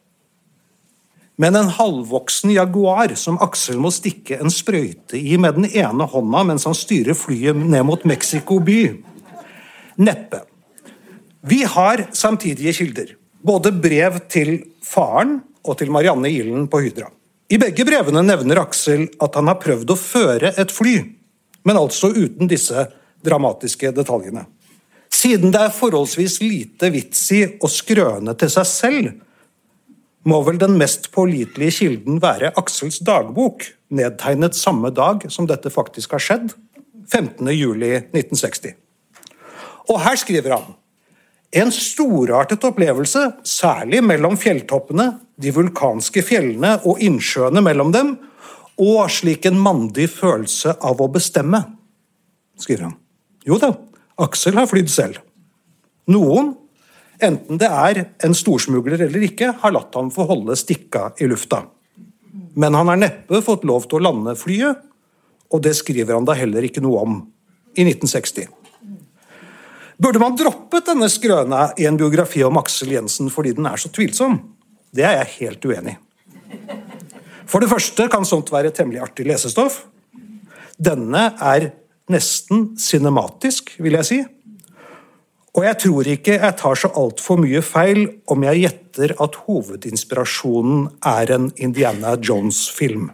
Men 1.36 1.58
en 1.58 1.68
halvvoksen 1.76 2.54
jaguar 2.54 3.12
som 3.20 3.36
Aksel 3.44 3.76
må 3.80 3.90
stikke 3.92 4.38
en 4.40 4.52
sprøyte 4.52 5.20
i 5.20 5.36
med 5.40 5.58
den 5.60 5.68
ene 5.68 6.06
hånda 6.08 6.42
mens 6.48 6.64
han 6.68 6.76
styrer 6.76 7.18
flyet 7.18 7.60
ned 7.60 7.84
mot 7.88 8.08
Mexico 8.08 8.56
by? 8.64 8.80
Neppe. 10.00 10.40
Vi 11.42 11.64
har 11.64 12.06
samtidige 12.12 12.72
kilder. 12.72 13.16
Både 13.42 13.72
brev 13.74 14.20
til 14.30 14.60
faren 14.86 15.40
og 15.66 15.78
til 15.80 15.90
Marianne 15.90 16.30
Ihlen 16.30 16.68
på 16.70 16.78
Hydra. 16.84 17.08
I 17.50 17.58
begge 17.58 17.84
brevene 17.84 18.22
nevner 18.22 18.62
Aksel 18.62 19.08
at 19.20 19.34
han 19.36 19.50
har 19.50 19.58
prøvd 19.60 19.90
å 19.90 19.98
føre 19.98 20.52
et 20.56 20.70
fly, 20.72 20.94
men 21.66 21.78
altså 21.78 22.12
uten 22.14 22.48
disse 22.50 22.86
dramatiske 23.26 23.90
detaljene. 23.96 24.44
Siden 25.12 25.52
det 25.54 25.60
er 25.66 25.74
forholdsvis 25.74 26.38
lite 26.42 26.88
vits 26.94 27.24
i 27.34 27.42
å 27.58 27.70
skrøne 27.70 28.34
til 28.38 28.50
seg 28.54 28.68
selv, 28.70 29.10
må 30.22 30.38
vel 30.46 30.60
den 30.62 30.76
mest 30.78 31.10
pålitelige 31.14 31.74
kilden 31.80 32.20
være 32.22 32.52
Aksels 32.58 33.00
dagbok, 33.02 33.66
nedtegnet 33.90 34.54
samme 34.54 34.92
dag 34.94 35.26
som 35.34 35.48
dette 35.50 35.74
faktisk 35.74 36.14
har 36.14 36.22
skjedd, 36.22 36.54
15.07.1960. 37.10 38.78
Og 39.90 39.98
her 40.06 40.16
skriver 40.22 40.54
han 40.54 40.70
en 41.52 41.72
storartet 41.72 42.64
opplevelse, 42.64 43.26
særlig 43.44 44.00
mellom 44.04 44.38
fjelltoppene, 44.40 45.08
de 45.36 45.52
vulkanske 45.52 46.22
fjellene 46.24 46.78
og 46.88 47.02
innsjøene 47.04 47.60
mellom 47.64 47.92
dem, 47.92 48.14
og 48.80 49.10
slik 49.12 49.44
en 49.46 49.60
mandig 49.60 50.08
følelse 50.14 50.78
av 50.80 51.02
å 51.04 51.10
bestemme, 51.12 51.60
skriver 52.56 52.88
han. 52.88 52.96
Jo 53.44 53.58
da, 53.60 53.74
Aksel 54.22 54.56
har 54.56 54.70
flydd 54.70 54.88
selv. 54.92 55.20
Noen, 56.12 56.54
enten 57.22 57.60
det 57.60 57.68
er 57.68 58.02
en 58.24 58.36
storsmugler 58.36 59.04
eller 59.08 59.28
ikke, 59.28 59.52
har 59.60 59.76
latt 59.76 59.92
ham 59.98 60.08
få 60.14 60.24
holde 60.30 60.56
stikka 60.58 61.10
i 61.20 61.28
lufta. 61.28 61.66
Men 62.56 62.74
han 62.78 62.88
har 62.88 63.00
neppe 63.00 63.42
fått 63.44 63.66
lov 63.68 63.86
til 63.88 64.00
å 64.00 64.06
lande 64.08 64.34
flyet, 64.40 64.80
og 65.52 65.60
det 65.66 65.76
skriver 65.76 66.16
han 66.16 66.24
da 66.24 66.36
heller 66.38 66.64
ikke 66.64 66.80
noe 66.84 67.04
om 67.04 67.20
i 67.76 67.84
1960. 67.84 68.61
Burde 70.02 70.18
man 70.18 70.34
droppet 70.34 70.88
denne 70.88 71.06
skrøna 71.12 71.68
i 71.78 71.86
en 71.86 71.98
biografi 72.00 72.40
om 72.42 72.56
Aksel 72.58 72.96
Jensen 72.96 73.28
fordi 73.30 73.52
den 73.54 73.68
er 73.70 73.78
så 73.78 73.90
tvilsom? 73.92 74.40
Det 74.90 75.04
er 75.06 75.20
jeg 75.20 75.34
helt 75.36 75.66
uenig 75.68 75.94
i. 75.94 76.00
For 77.46 77.62
det 77.62 77.70
første 77.70 78.08
kan 78.10 78.26
sånt 78.26 78.50
være 78.50 78.72
temmelig 78.74 79.02
artig 79.04 79.26
lesestoff. 79.28 79.82
Denne 80.80 81.28
er 81.38 81.68
nesten 82.10 82.72
cinematisk, 82.80 83.74
vil 83.78 83.98
jeg 84.00 84.08
si. 84.08 84.18
Og 85.52 85.66
jeg 85.68 85.78
tror 85.84 86.08
ikke 86.08 86.38
jeg 86.38 86.58
tar 86.58 86.78
så 86.80 86.90
altfor 86.98 87.38
mye 87.44 87.60
feil 87.62 88.06
om 88.32 88.46
jeg 88.48 88.62
gjetter 88.64 89.14
at 89.22 89.36
hovedinspirasjonen 89.44 90.86
er 91.12 91.34
en 91.36 91.50
Indiana 91.60 92.16
Jones-film. 92.16 93.10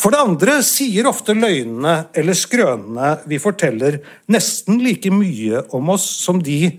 For 0.00 0.14
det 0.14 0.22
andre 0.22 0.60
sier 0.64 1.08
ofte 1.10 1.34
løgnene 1.36 2.06
eller 2.16 2.36
skrønene 2.38 3.18
vi 3.28 3.40
forteller, 3.42 3.98
nesten 4.32 4.80
like 4.80 5.12
mye 5.12 5.66
om 5.76 5.92
oss 5.92 6.06
som 6.22 6.40
de 6.40 6.70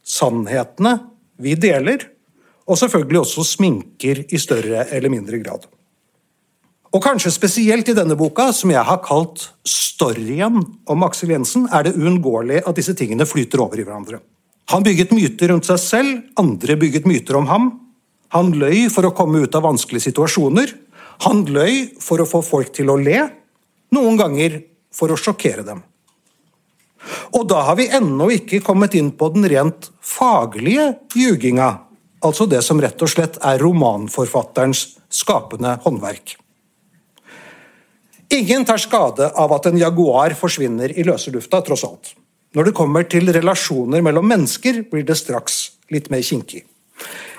sannhetene 0.00 0.94
vi 1.40 1.56
deler, 1.60 2.06
og 2.64 2.78
selvfølgelig 2.80 3.20
også 3.20 3.44
sminker 3.44 4.24
i 4.30 4.40
større 4.40 4.86
eller 4.94 5.12
mindre 5.12 5.42
grad. 5.42 5.66
Og 6.90 7.02
kanskje 7.04 7.30
spesielt 7.34 7.90
i 7.90 7.94
denne 7.94 8.16
boka, 8.18 8.48
som 8.52 8.72
jeg 8.72 8.82
har 8.82 9.02
kalt 9.04 9.50
'Storyen 9.62 10.64
om 10.88 11.04
Aksel 11.04 11.30
Jensen', 11.30 11.68
er 11.72 11.84
det 11.84 11.96
uunngåelig 11.96 12.62
at 12.66 12.76
disse 12.76 12.94
tingene 12.94 13.26
flyter 13.26 13.60
over 13.60 13.78
i 13.78 13.84
hverandre. 13.84 14.18
Han 14.70 14.82
bygget 14.82 15.12
myter 15.12 15.52
rundt 15.52 15.66
seg 15.66 15.78
selv, 15.78 16.22
andre 16.38 16.76
bygget 16.76 17.06
myter 17.06 17.36
om 17.36 17.46
ham. 17.46 17.70
Han 18.30 18.52
løy 18.52 18.88
for 18.90 19.02
å 19.06 19.14
komme 19.14 19.42
ut 19.42 19.54
av 19.54 19.62
vanskelige 19.62 20.10
situasjoner. 20.10 20.74
Han 21.26 21.44
løy 21.48 21.90
for 22.00 22.22
å 22.22 22.28
få 22.28 22.40
folk 22.44 22.72
til 22.76 22.90
å 22.92 22.98
le, 23.00 23.22
noen 23.94 24.18
ganger 24.20 24.60
for 24.94 25.12
å 25.12 25.18
sjokkere 25.20 25.64
dem. 25.66 25.82
Og 27.36 27.46
da 27.48 27.62
har 27.68 27.78
vi 27.78 27.88
ennå 27.92 28.28
ikke 28.34 28.62
kommet 28.64 28.94
inn 28.98 29.12
på 29.16 29.30
den 29.34 29.46
rent 29.48 29.88
faglige 30.04 30.92
ljuginga, 31.16 31.70
altså 32.24 32.46
det 32.48 32.60
som 32.66 32.80
rett 32.82 33.00
og 33.00 33.10
slett 33.12 33.38
er 33.46 33.60
romanforfatterens 33.62 34.84
skapende 35.10 35.78
håndverk. 35.84 36.36
Ingen 38.30 38.64
tar 38.64 38.78
skade 38.78 39.26
av 39.42 39.52
at 39.56 39.66
en 39.66 39.78
jaguar 39.80 40.36
forsvinner 40.38 40.92
i 40.94 41.04
løse 41.06 41.32
lufta, 41.34 41.62
tross 41.66 41.82
alt. 41.88 42.12
Når 42.54 42.68
det 42.68 42.76
kommer 42.78 43.06
til 43.10 43.30
relasjoner 43.34 44.02
mellom 44.06 44.28
mennesker, 44.30 44.84
blir 44.90 45.06
det 45.06 45.18
straks 45.18 45.56
litt 45.90 46.10
mer 46.12 46.22
kinkig. 46.26 46.62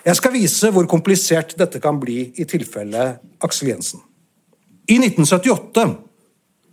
Jeg 0.01 0.17
skal 0.17 0.33
vise 0.33 0.71
hvor 0.73 0.87
komplisert 0.89 1.53
dette 1.59 1.81
kan 1.81 1.99
bli 2.01 2.31
i 2.41 2.45
tilfelle 2.49 3.19
Aksel 3.45 3.69
Jensen. 3.69 4.01
I 4.89 4.97
1978, 4.97 5.83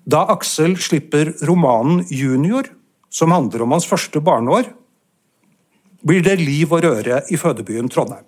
da 0.09 0.23
Aksel 0.33 0.79
slipper 0.81 1.35
romanen 1.45 2.01
'Junior', 2.09 2.71
som 3.11 3.33
handler 3.33 3.63
om 3.63 3.75
hans 3.77 3.87
første 3.87 4.21
barneår, 4.21 4.71
blir 6.05 6.23
det 6.25 6.39
liv 6.41 6.73
og 6.73 6.83
røre 6.85 7.23
i 7.29 7.37
fødebyen 7.37 7.89
Trondheim. 7.89 8.25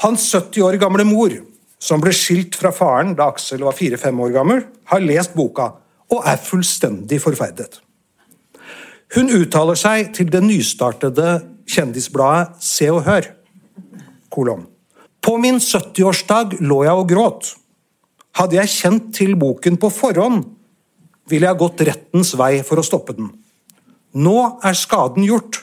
Hans 0.00 0.32
70 0.32 0.62
år 0.62 0.76
gamle 0.80 1.04
mor, 1.04 1.32
som 1.78 2.00
ble 2.00 2.12
skilt 2.16 2.56
fra 2.56 2.72
faren 2.72 3.14
da 3.16 3.28
Aksel 3.28 3.64
var 3.64 3.76
fire-fem 3.76 4.20
år 4.20 4.32
gammel, 4.32 4.64
har 4.84 5.04
lest 5.04 5.34
boka 5.36 5.74
og 6.12 6.22
er 6.24 6.40
fullstendig 6.40 7.20
forferdet. 7.20 7.80
Hun 9.14 9.28
uttaler 9.28 9.76
seg 9.76 10.14
til 10.16 10.30
det 10.32 10.42
nystartede 10.44 11.55
kjendisbladet 11.66 12.62
Se 12.64 12.88
og 12.92 13.04
Hør. 13.06 13.30
Kolon. 14.32 14.66
På 15.22 15.36
min 15.42 15.58
70-årsdag 15.58 16.58
lå 16.62 16.82
jeg 16.86 17.00
og 17.02 17.08
gråt. 17.10 17.52
Hadde 18.36 18.58
jeg 18.58 18.72
kjent 18.72 19.08
til 19.16 19.34
boken 19.40 19.78
på 19.80 19.90
forhånd, 19.90 20.44
ville 21.26 21.48
jeg 21.48 21.58
gått 21.58 21.82
rettens 21.88 22.34
vei 22.38 22.60
for 22.66 22.78
å 22.78 22.84
stoppe 22.86 23.16
den. 23.16 23.32
Nå 24.16 24.36
er 24.64 24.76
skaden 24.78 25.26
gjort. 25.26 25.62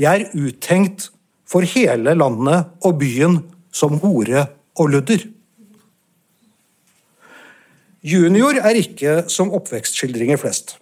Jeg 0.00 0.26
er 0.26 0.32
uthengt 0.34 1.10
for 1.48 1.64
hele 1.64 2.16
landet 2.16 2.72
og 2.84 2.98
byen 3.00 3.38
som 3.72 4.00
hore 4.02 4.48
og 4.76 4.90
ludder. 4.92 5.22
Junior 8.06 8.58
er 8.60 8.78
ikke 8.78 9.22
som 9.32 9.52
oppvekstskildringer 9.56 10.38
flest. 10.40 10.76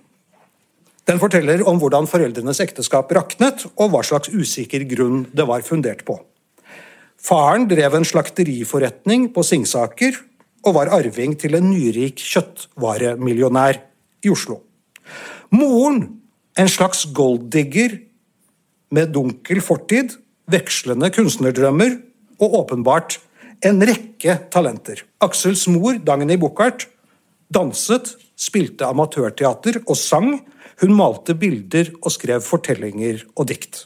Den 1.04 1.20
forteller 1.20 1.60
om 1.68 1.80
hvordan 1.80 2.08
foreldrenes 2.08 2.62
ekteskap 2.64 3.10
raknet, 3.12 3.66
og 3.76 3.92
hva 3.92 4.00
slags 4.06 4.30
usikker 4.32 4.86
grunn 4.88 5.26
det 5.36 5.44
var 5.48 5.64
fundert 5.66 6.04
på. 6.08 6.16
Faren 7.20 7.66
drev 7.68 7.96
en 7.96 8.06
slakteriforretning 8.08 9.30
på 9.32 9.44
Singsaker 9.44 10.16
og 10.64 10.76
var 10.78 10.92
arving 10.96 11.36
til 11.40 11.56
en 11.58 11.70
nyrik 11.70 12.20
kjøttvaremillionær 12.20 13.80
i 14.24 14.32
Oslo. 14.32 14.60
Moren, 15.52 16.02
en 16.56 16.70
slags 16.70 17.04
golddigger 17.12 17.98
med 18.94 19.12
dunkel 19.12 19.60
fortid, 19.64 20.16
vekslende 20.50 21.10
kunstnerdrømmer 21.12 21.98
og 22.40 22.58
åpenbart 22.62 23.18
en 23.64 23.80
rekke 23.84 24.36
talenter. 24.52 25.04
Aksels 25.24 25.66
mor, 25.72 25.96
Dagny 26.00 26.36
Buchardt, 26.40 26.88
danset, 27.52 28.14
spilte 28.36 28.88
amatørteater 28.88 29.80
og 29.84 29.96
sang. 29.98 30.36
Hun 30.82 30.94
malte 30.96 31.36
bilder 31.38 31.92
og 32.00 32.12
skrev 32.14 32.42
fortellinger 32.44 33.22
og 33.36 33.48
dikt. 33.50 33.84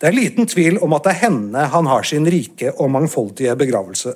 Det 0.00 0.08
er 0.08 0.16
liten 0.16 0.48
tvil 0.50 0.78
om 0.82 0.94
at 0.96 1.04
det 1.06 1.12
er 1.14 1.22
henne 1.26 1.66
han 1.72 1.88
har 1.88 2.06
sin 2.06 2.26
rike 2.28 2.72
og 2.76 2.90
mangfoldige 2.92 3.54
begravelse 3.58 4.14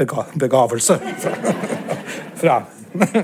bega, 0.00 0.24
begavelse 0.34 0.98
fra. 2.40 2.62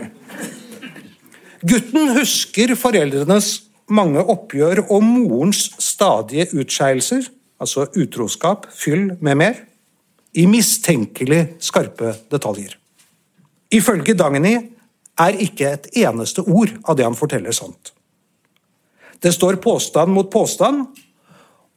Gutten 1.66 2.12
husker 2.16 2.74
foreldrenes 2.78 3.52
mange 3.90 4.22
oppgjør 4.22 4.84
og 4.84 5.02
morens 5.06 5.68
stadige 5.82 6.48
utskeielser, 6.54 7.26
altså 7.62 7.86
utroskap, 7.96 8.66
fyll 8.74 9.14
med 9.20 9.40
mer, 9.40 9.60
i 10.36 10.44
mistenkelig 10.50 11.56
skarpe 11.64 12.12
detaljer. 12.30 12.76
Ifølge 13.72 14.14
Dagny 14.14 14.75
er 15.20 15.38
ikke 15.40 15.72
et 15.72 15.90
eneste 16.04 16.44
ord 16.44 16.72
av 16.84 16.98
det 16.98 17.06
han 17.06 17.16
forteller, 17.18 17.54
sant. 17.56 17.92
Det 19.22 19.32
står 19.32 19.60
påstand 19.64 20.12
mot 20.12 20.28
påstand, 20.32 20.84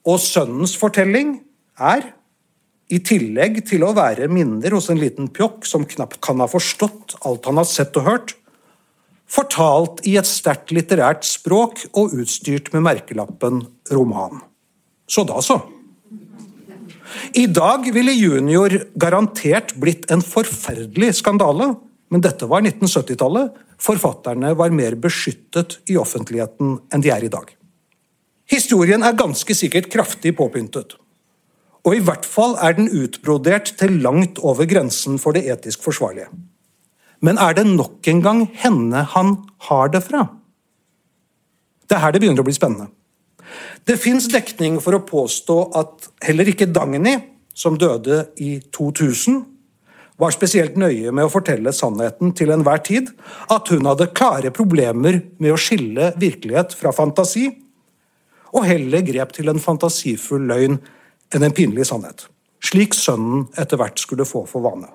og 0.07 0.19
sønnens 0.23 0.75
fortelling 0.79 1.37
er, 1.79 2.13
i 2.89 2.97
tillegg 3.05 3.61
til 3.69 3.83
å 3.85 3.93
være 3.93 4.25
minner 4.33 4.73
hos 4.73 4.89
en 4.89 4.97
liten 4.97 5.27
pjokk 5.29 5.67
som 5.69 5.85
knapt 5.85 6.17
kan 6.25 6.41
ha 6.41 6.47
forstått 6.49 7.19
alt 7.21 7.45
han 7.45 7.59
har 7.61 7.67
sett 7.69 7.97
og 8.01 8.07
hørt, 8.07 8.33
fortalt 9.29 10.01
i 10.09 10.15
et 10.17 10.25
sterkt 10.25 10.73
litterært 10.73 11.27
språk 11.27 11.83
og 11.93 12.15
utstyrt 12.17 12.71
med 12.73 12.87
merkelappen 12.87 13.61
roman. 13.93 14.41
Så 15.05 15.21
da 15.29 15.37
så. 15.45 15.59
I 17.37 17.45
dag 17.45 17.85
ville 17.93 18.13
junior 18.13 18.73
garantert 18.97 19.75
blitt 19.81 20.09
en 20.13 20.25
forferdelig 20.25 21.15
skandale, 21.21 21.75
men 22.09 22.23
dette 22.25 22.47
var 22.49 22.63
1970-tallet. 22.65 23.53
Forfatterne 23.79 24.53
var 24.57 24.73
mer 24.75 24.97
beskyttet 24.99 25.79
i 25.89 25.97
offentligheten 26.01 26.77
enn 26.93 27.05
de 27.05 27.11
er 27.13 27.25
i 27.25 27.31
dag. 27.31 27.51
Historien 28.49 29.05
er 29.05 29.17
ganske 29.17 29.53
sikkert 29.53 29.91
kraftig 29.93 30.33
påpyntet. 30.37 30.95
Og 31.85 31.95
i 31.95 32.03
hvert 32.03 32.25
fall 32.27 32.57
er 32.59 32.75
den 32.75 32.89
utbrodert 32.89 33.71
til 33.79 33.99
langt 34.03 34.41
over 34.41 34.67
grensen 34.69 35.19
for 35.21 35.37
det 35.37 35.45
etisk 35.53 35.85
forsvarlige. 35.85 36.27
Men 37.21 37.37
er 37.37 37.55
det 37.55 37.67
nok 37.67 38.07
en 38.09 38.23
gang 38.23 38.45
henne 38.57 39.03
han 39.13 39.35
har 39.69 39.91
det 39.93 40.01
fra? 40.07 40.25
Det 41.85 41.97
er 41.97 42.03
her 42.03 42.13
det 42.13 42.21
begynner 42.23 42.43
å 42.43 42.47
bli 42.47 42.57
spennende. 42.57 42.89
Det 43.85 43.97
fins 43.97 44.27
dekning 44.29 44.77
for 44.83 44.97
å 44.97 45.05
påstå 45.05 45.57
at 45.79 46.09
heller 46.25 46.49
ikke 46.51 46.69
Dagny, 46.69 47.15
som 47.53 47.77
døde 47.79 48.27
i 48.39 48.59
2000, 48.75 49.39
var 50.19 50.35
spesielt 50.35 50.75
nøye 50.79 51.13
med 51.15 51.27
å 51.27 51.31
fortelle 51.31 51.71
sannheten 51.75 52.33
til 52.35 52.51
enhver 52.51 52.81
tid, 52.83 53.11
at 53.51 53.71
hun 53.71 53.87
hadde 53.87 54.11
klare 54.15 54.51
problemer 54.55 55.21
med 55.39 55.55
å 55.55 55.59
skille 55.59 56.11
virkelighet 56.19 56.75
fra 56.75 56.91
fantasi, 56.95 57.47
og 58.49 58.65
heller 58.65 59.05
grep 59.05 59.31
til 59.35 59.51
en 59.51 59.61
fantasifull 59.61 60.47
løgn 60.49 60.79
enn 61.35 61.45
en 61.45 61.55
pinlig 61.55 61.87
sannhet, 61.87 62.25
slik 62.65 62.97
sønnen 62.97 63.47
etter 63.59 63.79
hvert 63.79 64.01
skulle 64.01 64.27
få 64.27 64.43
for 64.49 64.65
vane. 64.65 64.89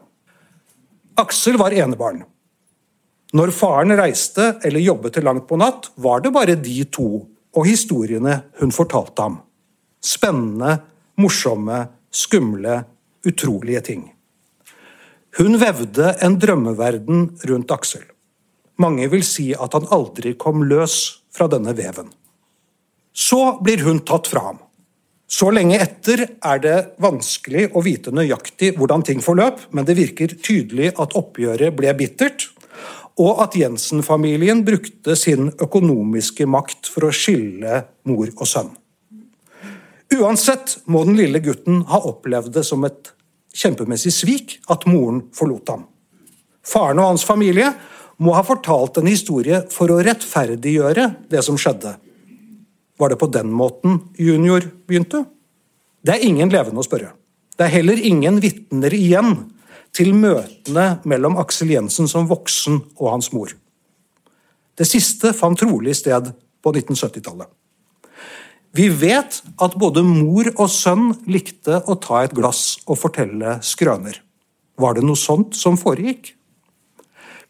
Aksel 1.20 1.56
var 1.60 1.72
enebarn. 1.72 2.24
Når 3.34 3.52
faren 3.54 3.94
reiste 3.98 4.54
eller 4.66 4.82
jobbet 4.82 5.16
til 5.16 5.24
langt 5.26 5.46
på 5.48 5.58
natt, 5.58 5.92
var 5.96 6.22
det 6.22 6.34
bare 6.34 6.58
de 6.58 6.82
to 6.90 7.08
og 7.54 7.66
historiene 7.66 8.40
hun 8.60 8.74
fortalte 8.74 9.22
ham. 9.22 9.38
Spennende, 10.04 10.76
morsomme, 11.18 11.78
skumle, 12.10 12.82
utrolige 13.24 13.80
ting. 13.88 14.02
Hun 15.34 15.56
vevde 15.58 16.12
en 16.22 16.36
drømmeverden 16.38 17.24
rundt 17.50 17.72
Aksel. 17.74 18.04
Mange 18.78 19.08
vil 19.10 19.24
si 19.26 19.48
at 19.54 19.74
han 19.74 19.88
aldri 19.94 20.36
kom 20.38 20.62
løs 20.70 20.98
fra 21.34 21.48
denne 21.50 21.74
veven. 21.74 22.12
Så 23.14 23.56
blir 23.62 23.82
hun 23.86 24.02
tatt 24.06 24.30
fra 24.30 24.44
ham. 24.50 24.60
Så 25.26 25.48
lenge 25.50 25.80
etter 25.82 26.22
er 26.28 26.60
det 26.62 26.76
vanskelig 27.02 27.66
å 27.74 27.82
vite 27.82 28.12
nøyaktig 28.14 28.74
hvordan 28.78 29.02
ting 29.06 29.22
forløp, 29.24 29.64
men 29.74 29.86
det 29.88 29.96
virker 29.98 30.36
tydelig 30.38 30.92
at 31.02 31.16
oppgjøret 31.18 31.74
ble 31.74 31.94
bittert, 31.98 32.50
og 33.18 33.42
at 33.42 33.56
Jensen-familien 33.58 34.62
brukte 34.66 35.16
sin 35.18 35.50
økonomiske 35.62 36.46
makt 36.50 36.90
for 36.90 37.08
å 37.08 37.14
skille 37.14 37.82
mor 38.06 38.30
og 38.34 38.46
sønn. 38.46 38.70
Uansett 40.14 40.78
må 40.86 41.02
den 41.08 41.18
lille 41.18 41.42
gutten 41.42 41.82
ha 41.90 41.98
opplevd 42.06 42.54
det 42.54 42.66
som 42.66 42.86
et 42.86 43.13
kjempemessig 43.54 44.12
svik 44.14 44.56
at 44.70 44.86
moren 44.90 45.24
forlot 45.34 45.70
ham. 45.72 45.84
Faren 46.64 47.00
og 47.02 47.12
hans 47.12 47.26
familie 47.26 47.70
må 48.22 48.34
ha 48.36 48.44
fortalt 48.46 48.98
en 49.00 49.10
historie 49.10 49.62
for 49.72 49.90
å 49.90 50.00
rettferdiggjøre 50.04 51.08
det 51.30 51.42
som 51.44 51.58
skjedde. 51.60 51.96
Var 52.98 53.10
det 53.10 53.18
på 53.20 53.30
den 53.32 53.50
måten 53.52 53.98
junior 54.18 54.64
begynte? 54.86 55.24
Det 56.04 56.14
er 56.14 56.26
ingen 56.26 56.52
levende 56.52 56.82
å 56.82 56.86
spørre. 56.86 57.12
Det 57.54 57.66
er 57.66 57.76
heller 57.78 58.00
ingen 58.00 58.40
vitner 58.42 58.94
igjen 58.94 59.34
til 59.94 60.14
møtene 60.16 61.00
mellom 61.06 61.38
Aksel 61.42 61.70
Jensen 61.74 62.08
som 62.10 62.26
voksen 62.30 62.80
og 62.98 63.10
hans 63.12 63.30
mor. 63.34 63.52
Det 64.74 64.86
siste 64.88 65.30
fant 65.36 65.58
trolig 65.58 65.94
sted 65.94 66.32
på 66.62 66.72
1970-tallet. 66.74 67.46
Vi 68.74 68.88
vet 68.90 69.36
at 69.62 69.76
både 69.78 70.02
mor 70.02 70.48
og 70.56 70.66
sønn 70.72 71.12
likte 71.30 71.78
å 71.86 71.94
ta 72.02 72.24
et 72.24 72.34
glass 72.34 72.80
og 72.88 72.98
fortelle 72.98 73.60
skrøner. 73.62 74.18
Var 74.82 74.96
det 74.96 75.04
noe 75.06 75.18
sånt 75.18 75.54
som 75.54 75.78
foregikk? 75.78 76.32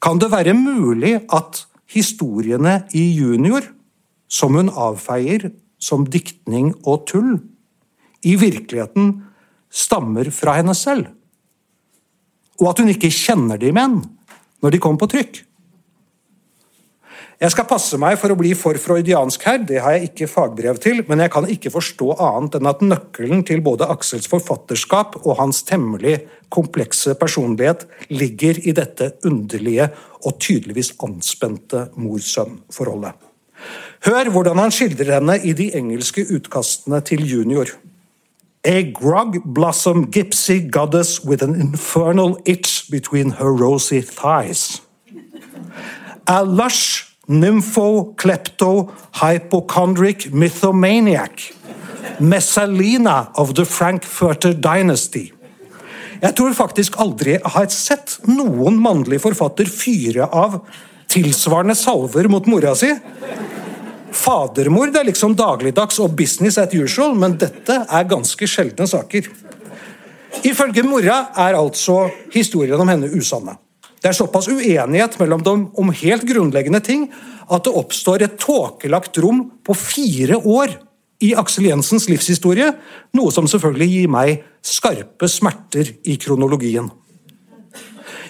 Kan 0.04 0.20
det 0.20 0.28
være 0.34 0.52
mulig 0.52 1.16
at 1.32 1.62
historiene 1.88 2.82
i 2.92 3.06
Junior, 3.16 3.64
som 4.28 4.58
hun 4.58 4.68
avfeier 4.68 5.48
som 5.80 6.04
diktning 6.04 6.74
og 6.84 7.06
tull, 7.08 7.38
i 8.24 8.36
virkeligheten 8.40 9.14
stammer 9.72 10.28
fra 10.32 10.58
henne 10.58 10.76
selv, 10.76 11.08
og 12.60 12.70
at 12.70 12.80
hun 12.80 12.92
ikke 12.92 13.12
kjenner 13.12 13.60
de 13.60 13.72
menn 13.74 13.98
når 14.64 14.76
de 14.76 14.80
kommer 14.80 15.00
på 15.04 15.10
trykk. 15.16 15.40
Jeg 17.44 17.52
skal 17.52 17.66
passe 17.68 17.98
meg 18.00 18.14
for 18.16 18.32
å 18.32 18.36
bli 18.40 18.54
for 18.56 18.78
freudiansk 18.80 19.42
her, 19.44 19.58
det 19.68 19.82
har 19.84 19.98
jeg 19.98 20.06
ikke 20.08 20.28
fagbrev 20.32 20.78
til, 20.80 21.02
men 21.10 21.20
jeg 21.20 21.32
kan 21.34 21.44
ikke 21.52 21.72
forstå 21.74 22.14
annet 22.24 22.56
enn 22.56 22.70
at 22.70 22.80
nøkkelen 22.80 23.42
til 23.44 23.60
både 23.66 23.84
Aksels 23.92 24.30
forfatterskap 24.32 25.18
og 25.26 25.36
hans 25.42 25.60
temmelig 25.68 26.22
komplekse 26.54 27.12
personlighet 27.20 27.84
ligger 28.08 28.62
i 28.64 28.72
dette 28.72 29.10
underlige 29.28 29.90
og 30.24 30.40
tydeligvis 30.40 30.94
anspente 31.04 31.90
mor-sønn-forholdet. 32.00 33.12
Hør 34.08 34.32
hvordan 34.32 34.64
han 34.64 34.72
skildrer 34.72 35.18
henne 35.18 35.36
i 35.44 35.52
de 35.52 35.68
engelske 35.76 36.24
utkastene 36.24 37.04
til 37.04 37.28
Junior. 37.28 37.76
A 38.64 38.80
grog 38.96 39.42
blossom 39.44 40.06
gypsy 40.08 40.62
goddess 40.72 41.20
with 41.20 41.44
an 41.44 41.60
infernal 41.60 42.38
itch 42.48 42.88
between 42.88 43.36
her 43.36 43.52
rosy 43.52 44.00
thighs. 44.00 44.80
A 46.24 46.40
lush 46.40 47.13
nympho 47.26 48.14
klepto 48.16 48.90
hypochondric 49.20 50.32
mythomaniac. 50.32 51.52
Messalina 52.18 53.28
of 53.34 53.54
the 53.54 53.64
Frankfurter 53.64 54.52
dynasty. 54.52 55.30
Jeg 56.22 56.36
tror 56.38 56.54
faktisk 56.56 56.96
aldri 57.02 57.34
jeg 57.34 57.52
har 57.56 57.66
sett 57.72 58.18
noen 58.30 58.78
mannlig 58.80 59.18
forfatter 59.20 59.68
fyre 59.68 60.28
av 60.32 60.60
tilsvarende 61.10 61.76
salver 61.76 62.28
mot 62.32 62.46
mora 62.48 62.74
si. 62.78 62.92
Fadermord 64.14 64.94
er 64.96 65.08
liksom 65.08 65.34
dagligdags 65.36 65.98
og 66.00 66.14
business 66.16 66.58
at 66.62 66.74
usual, 66.74 67.16
men 67.18 67.34
dette 67.40 67.80
er 67.82 68.08
ganske 68.08 68.46
sjeldne 68.48 68.86
saker. 68.88 69.26
Ifølge 70.46 70.84
mora 70.86 71.18
er 71.44 71.58
altså 71.58 72.04
historien 72.34 72.80
om 72.80 72.90
henne 72.90 73.10
usanne. 73.10 73.56
Det 74.04 74.10
er 74.10 74.16
såpass 74.18 74.50
uenighet 74.52 75.14
mellom 75.16 75.40
dem 75.40 75.60
om 75.80 75.92
helt 75.96 76.26
grunnleggende 76.28 76.82
ting 76.84 77.06
at 77.48 77.64
det 77.64 77.72
oppstår 77.72 78.26
et 78.26 78.34
tåkelagt 78.36 79.16
rom 79.24 79.46
på 79.64 79.72
fire 79.80 80.36
år 80.44 80.74
i 81.24 81.30
Aksel 81.40 81.70
Jensens 81.70 82.04
livshistorie, 82.10 82.66
noe 83.16 83.32
som 83.32 83.48
selvfølgelig 83.48 83.88
gir 83.88 84.10
meg 84.12 84.42
skarpe 84.60 85.28
smerter 85.32 85.94
i 86.04 86.18
kronologien. 86.20 86.90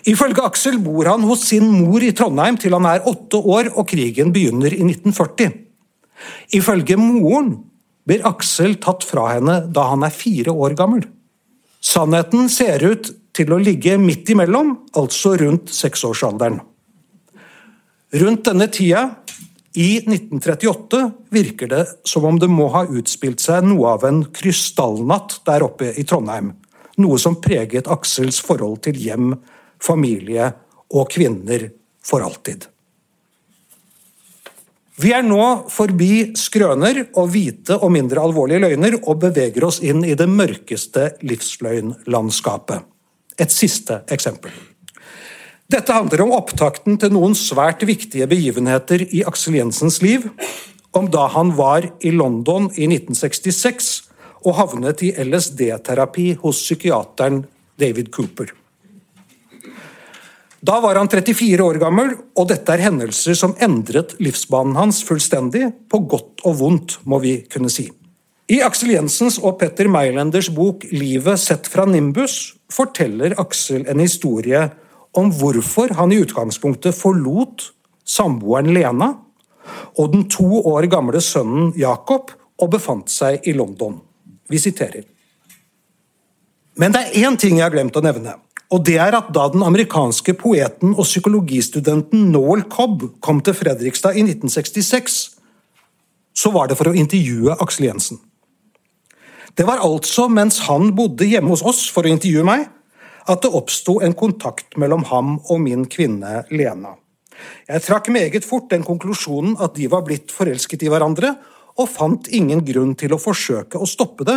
Ifølge 0.06 0.44
Aksel 0.46 0.78
bor 0.84 1.10
han 1.10 1.26
hos 1.26 1.42
sin 1.48 1.66
mor 1.66 2.06
i 2.06 2.12
Trondheim 2.14 2.60
til 2.60 2.76
han 2.76 2.87
er 2.92 3.10
åtte 3.10 3.40
år 3.42 3.72
og 3.72 3.88
krigen 3.90 4.30
begynner 4.30 4.70
i 4.70 4.78
1940. 4.78 5.50
Ifølge 6.54 7.00
moren 7.02 7.50
blir 8.06 8.22
Aksel 8.30 8.78
tatt 8.84 9.02
fra 9.02 9.26
henne 9.32 9.58
da 9.74 9.88
han 9.90 10.06
er 10.06 10.14
fire 10.14 10.54
år 10.54 10.78
gammel. 10.78 11.02
Sannheten 11.82 12.46
ser 12.52 12.87
ut 12.87 13.10
til 13.35 13.53
å 13.53 13.59
ligge 13.61 13.97
midt 13.99 14.31
imellom, 14.35 14.77
altså 14.97 15.35
rundt 15.40 15.73
seksårsalderen. 15.75 16.61
Rundt 18.14 18.44
denne 18.47 18.68
tida, 18.70 19.09
i 19.75 19.97
1938, 20.07 21.01
virker 21.35 21.70
det 21.73 21.85
som 22.07 22.29
om 22.29 22.37
det 22.38 22.47
må 22.47 22.68
ha 22.70 22.85
utspilt 22.87 23.42
seg 23.42 23.66
noe 23.66 23.97
av 23.97 24.05
en 24.07 24.20
krystallnatt 24.31 25.40
der 25.49 25.64
oppe 25.66 25.90
i 25.99 26.05
Trondheim. 26.07 26.53
Noe 27.03 27.18
som 27.18 27.40
preget 27.42 27.90
Aksels 27.90 28.38
forhold 28.38 28.85
til 28.87 29.01
hjem, 29.03 29.35
familie 29.83 30.53
og 30.94 31.11
kvinner 31.11 31.66
for 32.07 32.23
alltid. 32.23 32.68
Vi 35.03 35.11
er 35.11 35.27
nå 35.27 35.66
forbi 35.75 36.37
skrøner 36.38 37.01
og 37.18 37.33
hvite 37.35 37.81
og 37.81 37.90
mindre 37.97 38.23
alvorlige 38.23 38.62
løgner 38.62 39.01
og 39.01 39.25
beveger 39.27 39.66
oss 39.66 39.81
inn 39.83 40.05
i 40.07 40.14
det 40.14 40.31
mørkeste 40.31 41.16
livsløgnlandskapet. 41.27 42.93
Et 43.40 43.51
siste 43.51 44.03
eksempel. 44.14 44.53
Dette 45.70 45.94
handler 45.97 46.23
om 46.27 46.35
opptakten 46.37 46.99
til 47.01 47.14
noen 47.14 47.35
svært 47.38 47.83
viktige 47.88 48.29
begivenheter 48.31 49.07
i 49.09 49.25
Aksel 49.27 49.57
Jensens 49.59 50.03
liv, 50.05 50.29
om 50.94 51.09
da 51.11 51.27
han 51.33 51.55
var 51.59 51.88
i 52.05 52.12
London 52.14 52.68
i 52.77 52.87
1966 52.87 53.94
og 54.44 54.59
havnet 54.59 55.03
i 55.03 55.14
LSD-terapi 55.25 56.35
hos 56.44 56.61
psykiateren 56.62 57.42
David 57.81 58.12
Cooper. 58.14 58.53
Da 60.64 60.79
var 60.81 60.97
han 60.97 61.11
34 61.12 61.61
år 61.64 61.81
gammel, 61.81 62.14
og 62.38 62.49
dette 62.49 62.73
er 62.73 62.87
hendelser 62.87 63.37
som 63.37 63.57
endret 63.64 64.14
livsbanen 64.23 64.79
hans 64.79 65.03
fullstendig, 65.05 65.66
på 65.90 66.01
godt 66.09 66.44
og 66.49 66.57
vondt, 66.61 66.99
må 67.05 67.18
vi 67.25 67.38
kunne 67.53 67.73
si. 67.73 67.90
I 68.44 68.59
Aksel 68.61 68.90
Jensens 68.92 69.38
og 69.40 69.57
Petter 69.61 69.88
Meilenders 69.88 70.50
bok 70.52 70.83
'Livet 70.92 71.40
sett 71.40 71.68
fra 71.72 71.87
Nimbus' 71.88 72.52
forteller 72.68 73.33
Aksel 73.40 73.87
en 73.88 74.02
historie 74.04 74.66
om 75.16 75.30
hvorfor 75.33 75.94
han 75.96 76.12
i 76.12 76.18
utgangspunktet 76.20 76.92
forlot 76.92 77.70
samboeren 78.04 78.74
Lena 78.74 79.14
og 79.96 80.12
den 80.12 80.26
to 80.28 80.61
år 80.61 80.85
gamle 80.92 81.22
sønnen 81.24 81.72
Jacob 81.78 82.35
og 82.61 82.70
befant 82.70 83.09
seg 83.09 83.40
i 83.48 83.54
London. 83.57 83.96
Vi 84.50 84.61
siterer. 84.61 85.04
Men 86.76 86.92
det 86.92 87.00
er 87.00 87.24
én 87.24 87.40
ting 87.40 87.57
jeg 87.57 87.64
har 87.64 87.72
glemt 87.72 87.96
å 87.96 88.04
nevne. 88.04 88.37
Og 88.70 88.85
det 88.85 88.98
er 88.98 89.14
at 89.16 89.33
Da 89.33 89.48
den 89.48 89.62
amerikanske 89.62 90.35
poeten 90.35 90.92
og 90.92 91.07
psykologistudenten 91.07 92.30
Noel 92.33 92.68
Cobb 92.68 93.09
kom 93.20 93.40
til 93.40 93.54
Fredrikstad 93.54 94.18
i 94.18 94.22
1966, 94.26 95.38
så 96.35 96.50
var 96.50 96.68
det 96.68 96.76
for 96.76 96.90
å 96.90 96.94
intervjue 96.94 97.57
Aksel 97.57 97.87
Jensen. 97.87 98.18
Det 99.55 99.67
var 99.67 99.83
altså 99.87 100.27
mens 100.29 100.59
han 100.67 100.90
bodde 100.99 101.29
hjemme 101.31 101.53
hos 101.53 101.62
oss 101.62 101.85
for 101.95 102.07
å 102.07 102.11
intervjue 102.11 102.47
meg, 102.47 102.67
at 103.31 103.45
det 103.45 103.53
oppsto 103.55 104.01
en 104.05 104.17
kontakt 104.19 104.75
mellom 104.81 105.07
ham 105.09 105.37
og 105.38 105.61
min 105.62 105.87
kvinne 105.90 106.43
Lena. 106.51 106.97
Jeg 107.69 107.83
trakk 107.87 108.11
meget 108.14 108.45
fort 108.47 108.67
den 108.71 108.85
konklusjonen 108.87 109.57
at 109.62 109.77
de 109.79 109.87
var 109.90 110.05
blitt 110.07 110.35
forelsket 110.35 110.85
i 110.85 110.90
hverandre, 110.90 111.35
og 111.79 111.90
fant 111.90 112.29
ingen 112.35 112.62
grunn 112.67 112.93
til 112.99 113.14
å 113.14 113.21
forsøke 113.23 113.79
å 113.79 113.88
stoppe 113.88 114.27
det, 114.27 114.37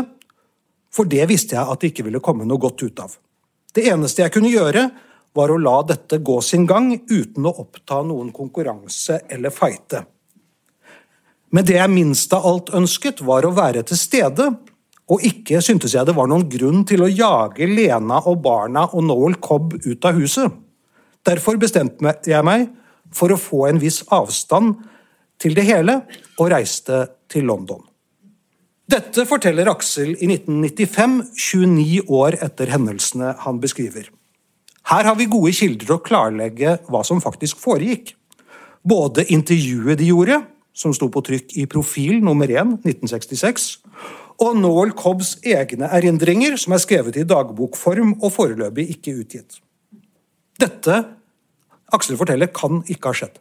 for 0.94 1.10
det 1.10 1.28
visste 1.30 1.58
jeg 1.58 1.66
at 1.66 1.82
det 1.82 1.92
ikke 1.92 2.08
ville 2.08 2.22
komme 2.24 2.46
noe 2.48 2.62
godt 2.62 2.86
ut 2.86 3.02
av. 3.04 3.18
Det 3.74 3.86
eneste 3.90 4.24
jeg 4.24 4.34
kunne 4.34 4.54
gjøre, 4.54 4.88
var 5.38 5.54
å 5.54 5.60
la 5.62 5.76
dette 5.86 6.18
gå 6.26 6.40
sin 6.42 6.66
gang 6.66 6.94
uten 7.10 7.46
å 7.46 7.54
oppta 7.62 8.00
noen 8.06 8.32
konkurranse 8.34 9.20
eller 9.30 9.54
fighte. 9.54 10.06
Men 11.54 11.66
det 11.68 11.78
jeg 11.78 11.94
minst 11.94 12.34
av 12.34 12.48
alt 12.48 12.72
ønsket, 12.76 13.22
var 13.22 13.46
å 13.46 13.54
være 13.56 13.86
til 13.86 14.00
stede 14.00 14.50
og 15.08 15.24
ikke 15.24 15.62
syntes 15.64 15.96
jeg 15.96 16.08
det 16.08 16.16
var 16.18 16.28
noen 16.28 16.48
grunn 16.52 16.84
til 16.88 17.06
å 17.06 17.12
jage 17.12 17.68
Lena 17.70 18.20
og 18.28 18.42
barna 18.44 18.88
og 18.92 19.06
Noel 19.08 19.38
Cobb 19.44 19.78
ut 19.80 20.08
av 20.08 20.18
huset. 20.20 20.52
Derfor 21.28 21.60
bestemte 21.60 22.14
jeg 22.28 22.44
meg 22.48 22.68
for 23.16 23.32
å 23.32 23.40
få 23.40 23.68
en 23.70 23.80
viss 23.80 24.02
avstand 24.14 24.76
til 25.40 25.56
det 25.56 25.68
hele, 25.68 26.02
og 26.42 26.50
reiste 26.52 27.06
til 27.30 27.46
London. 27.48 27.84
Dette 28.88 29.26
forteller 29.28 29.68
Aksel 29.70 30.14
i 30.16 30.30
1995, 30.32 31.18
29 31.36 32.06
år 32.18 32.38
etter 32.44 32.72
hendelsene 32.72 33.34
han 33.44 33.60
beskriver. 33.64 34.08
Her 34.88 35.10
har 35.10 35.18
vi 35.20 35.28
gode 35.28 35.52
kilder 35.52 35.84
til 35.84 35.98
å 35.98 36.04
klarlegge 36.04 36.78
hva 36.88 37.02
som 37.04 37.20
faktisk 37.24 37.60
foregikk. 37.60 38.14
Både 38.88 39.28
intervjuet 39.36 40.00
de 40.00 40.08
gjorde, 40.08 40.40
som 40.78 40.94
sto 40.96 41.10
på 41.12 41.24
trykk 41.26 41.58
i 41.60 41.66
Profil 41.68 42.22
nummer 42.24 42.48
1 42.48 42.78
1966, 42.86 43.68
og 44.38 44.58
Noel 44.60 44.94
Cobbs 44.98 45.38
egne 45.46 45.90
erindringer, 45.94 46.58
som 46.62 46.76
er 46.76 46.82
skrevet 46.84 47.18
i 47.18 47.26
dagbokform 47.28 48.18
og 48.22 48.34
foreløpig 48.36 48.86
ikke 48.94 49.16
utgitt. 49.24 49.62
Dette 50.62 51.04
Aksel 51.94 52.18
forteller, 52.20 52.50
kan 52.52 52.82
ikke 52.92 53.12
ha 53.12 53.16
skjedd. 53.16 53.38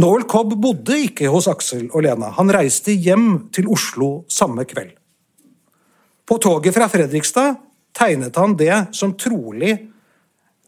Noel 0.00 0.24
Cobb 0.30 0.54
bodde 0.62 0.96
ikke 1.08 1.30
hos 1.32 1.48
Aksel 1.50 1.88
og 1.90 2.04
Lena. 2.06 2.30
Han 2.38 2.52
reiste 2.54 2.94
hjem 2.94 3.48
til 3.54 3.68
Oslo 3.72 4.22
samme 4.30 4.64
kveld. 4.68 4.94
På 6.22 6.38
toget 6.40 6.74
fra 6.76 6.86
Fredrikstad 6.88 7.58
tegnet 7.98 8.38
han 8.38 8.54
det 8.56 8.76
som 8.96 9.16
trolig 9.18 9.74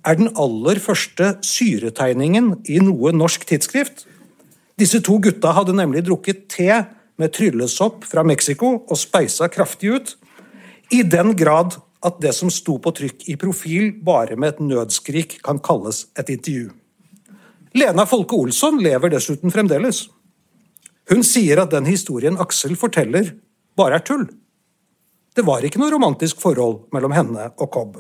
er 0.05 0.19
den 0.19 0.35
aller 0.37 0.81
første 0.83 1.37
syretegningen 1.47 2.51
i 2.69 2.81
noe 2.83 3.15
norsk 3.17 3.47
tidsskrift. 3.49 4.05
Disse 4.77 5.01
to 5.07 5.17
gutta 5.23 5.55
hadde 5.57 5.77
nemlig 5.79 6.03
drukket 6.05 6.45
te 6.53 6.69
med 7.21 7.33
tryllesopp 7.35 8.05
fra 8.09 8.25
Mexico 8.27 8.77
og 8.83 8.99
speisa 8.99 9.49
kraftig 9.53 9.93
ut, 9.95 10.15
i 10.93 11.03
den 11.03 11.33
grad 11.37 11.79
at 12.05 12.21
det 12.21 12.35
som 12.37 12.51
sto 12.53 12.77
på 12.83 12.93
trykk 12.95 13.29
i 13.33 13.37
profil, 13.41 13.93
bare 14.05 14.37
med 14.37 14.55
et 14.55 14.65
nødskrik 14.65 15.39
kan 15.45 15.61
kalles 15.65 16.05
et 16.19 16.29
intervju. 16.35 16.73
Lena 17.75 18.05
Folke 18.07 18.37
Olsson 18.37 18.79
lever 18.83 19.11
dessuten 19.15 19.51
fremdeles. 19.51 20.05
Hun 21.11 21.25
sier 21.27 21.63
at 21.65 21.73
den 21.73 21.89
historien 21.89 22.37
Aksel 22.41 22.77
forteller, 22.79 23.33
bare 23.77 23.99
er 23.99 24.05
tull. 24.07 24.29
Det 25.35 25.43
var 25.43 25.65
ikke 25.67 25.81
noe 25.83 25.91
romantisk 25.91 26.43
forhold 26.43 26.85
mellom 26.95 27.15
henne 27.17 27.49
og 27.59 27.71
Cobb. 27.75 27.97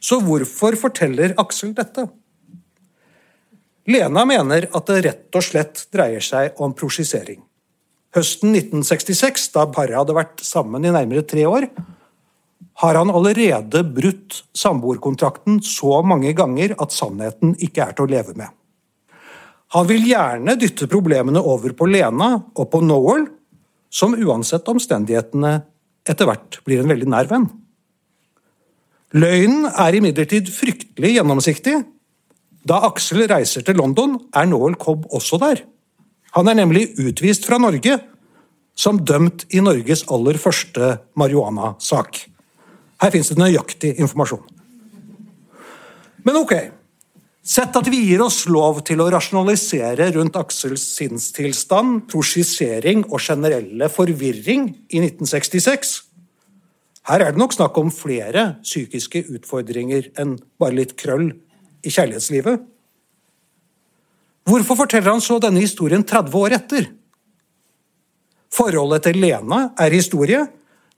Så 0.00 0.18
hvorfor 0.24 0.74
forteller 0.80 1.36
Aksel 1.38 1.74
dette? 1.76 2.08
Lena 3.90 4.24
mener 4.28 4.68
at 4.70 4.90
det 4.90 4.98
rett 5.06 5.38
og 5.38 5.44
slett 5.44 5.86
dreier 5.94 6.22
seg 6.22 6.58
om 6.62 6.74
prosjisering. 6.76 7.40
høsten 8.14 8.54
1966, 8.54 9.50
da 9.54 9.66
paret 9.70 9.94
hadde 9.94 10.14
vært 10.14 10.42
sammen 10.42 10.84
i 10.84 10.90
nærmere 10.90 11.22
tre 11.22 11.46
år, 11.46 11.68
har 12.82 12.96
han 12.96 13.10
allerede 13.12 13.82
brutt 13.86 14.40
samboerkontrakten 14.56 15.60
så 15.62 16.00
mange 16.02 16.32
ganger 16.34 16.74
at 16.80 16.94
sannheten 16.94 17.54
ikke 17.58 17.84
er 17.84 17.96
til 17.96 18.06
å 18.06 18.10
leve 18.10 18.34
med. 18.38 18.48
Han 19.76 19.86
vil 19.86 20.08
gjerne 20.08 20.56
dytte 20.58 20.88
problemene 20.90 21.42
over 21.46 21.74
på 21.78 21.86
Lena 21.86 22.32
og 22.40 22.70
på 22.72 22.80
Noel, 22.82 23.28
som 23.90 24.16
uansett 24.18 24.66
omstendighetene 24.70 25.52
etter 26.08 26.26
hvert 26.26 26.58
blir 26.66 26.82
en 26.82 26.90
veldig 26.90 27.10
nær 27.10 27.30
venn. 27.30 27.46
Løgnen 29.14 29.66
er 29.70 29.98
imidlertid 29.98 30.50
fryktelig 30.54 31.16
gjennomsiktig. 31.16 31.80
Da 32.66 32.82
Aksel 32.90 33.24
reiser 33.30 33.64
til 33.64 33.78
London, 33.80 34.18
er 34.36 34.48
Noel 34.48 34.76
Cobb 34.80 35.06
også 35.14 35.38
der. 35.40 35.62
Han 36.36 36.48
er 36.50 36.58
nemlig 36.60 36.90
utvist 37.00 37.46
fra 37.48 37.58
Norge, 37.58 37.96
som 38.76 39.00
dømt 39.04 39.46
i 39.50 39.62
Norges 39.64 40.04
aller 40.12 40.38
første 40.40 40.98
marihuana-sak. 41.18 42.20
Her 43.00 43.12
fins 43.12 43.32
det 43.32 43.40
nøyaktig 43.40 43.94
informasjon. 43.98 44.44
Men 46.24 46.36
ok, 46.36 46.52
sett 47.40 47.76
at 47.76 47.88
vi 47.88 48.02
gir 48.10 48.22
oss 48.22 48.44
lov 48.48 48.82
til 48.86 49.00
å 49.00 49.08
rasjonalisere 49.12 50.10
rundt 50.16 50.36
Aksels 50.36 50.84
sinnstilstand, 50.98 52.04
prosjisering 52.12 53.06
og 53.08 53.18
generelle 53.24 53.88
forvirring 53.92 54.68
i 54.92 55.00
1966. 55.00 55.96
Her 57.08 57.24
er 57.24 57.32
det 57.32 57.40
nok 57.40 57.56
snakk 57.56 57.78
om 57.80 57.88
flere 57.92 58.60
psykiske 58.60 59.24
utfordringer 59.32 60.12
enn 60.20 60.36
bare 60.60 60.76
litt 60.82 60.98
krøll 61.00 61.32
i 61.84 61.92
kjærlighetslivet. 61.92 62.62
Hvorfor 64.48 64.78
forteller 64.82 65.12
han 65.12 65.22
så 65.22 65.38
denne 65.42 65.62
historien 65.62 66.04
30 66.04 66.38
år 66.40 66.56
etter? 66.56 66.88
Forholdet 68.50 69.06
til 69.06 69.20
Lena 69.22 69.68
er 69.78 69.94
historie. 69.94 70.42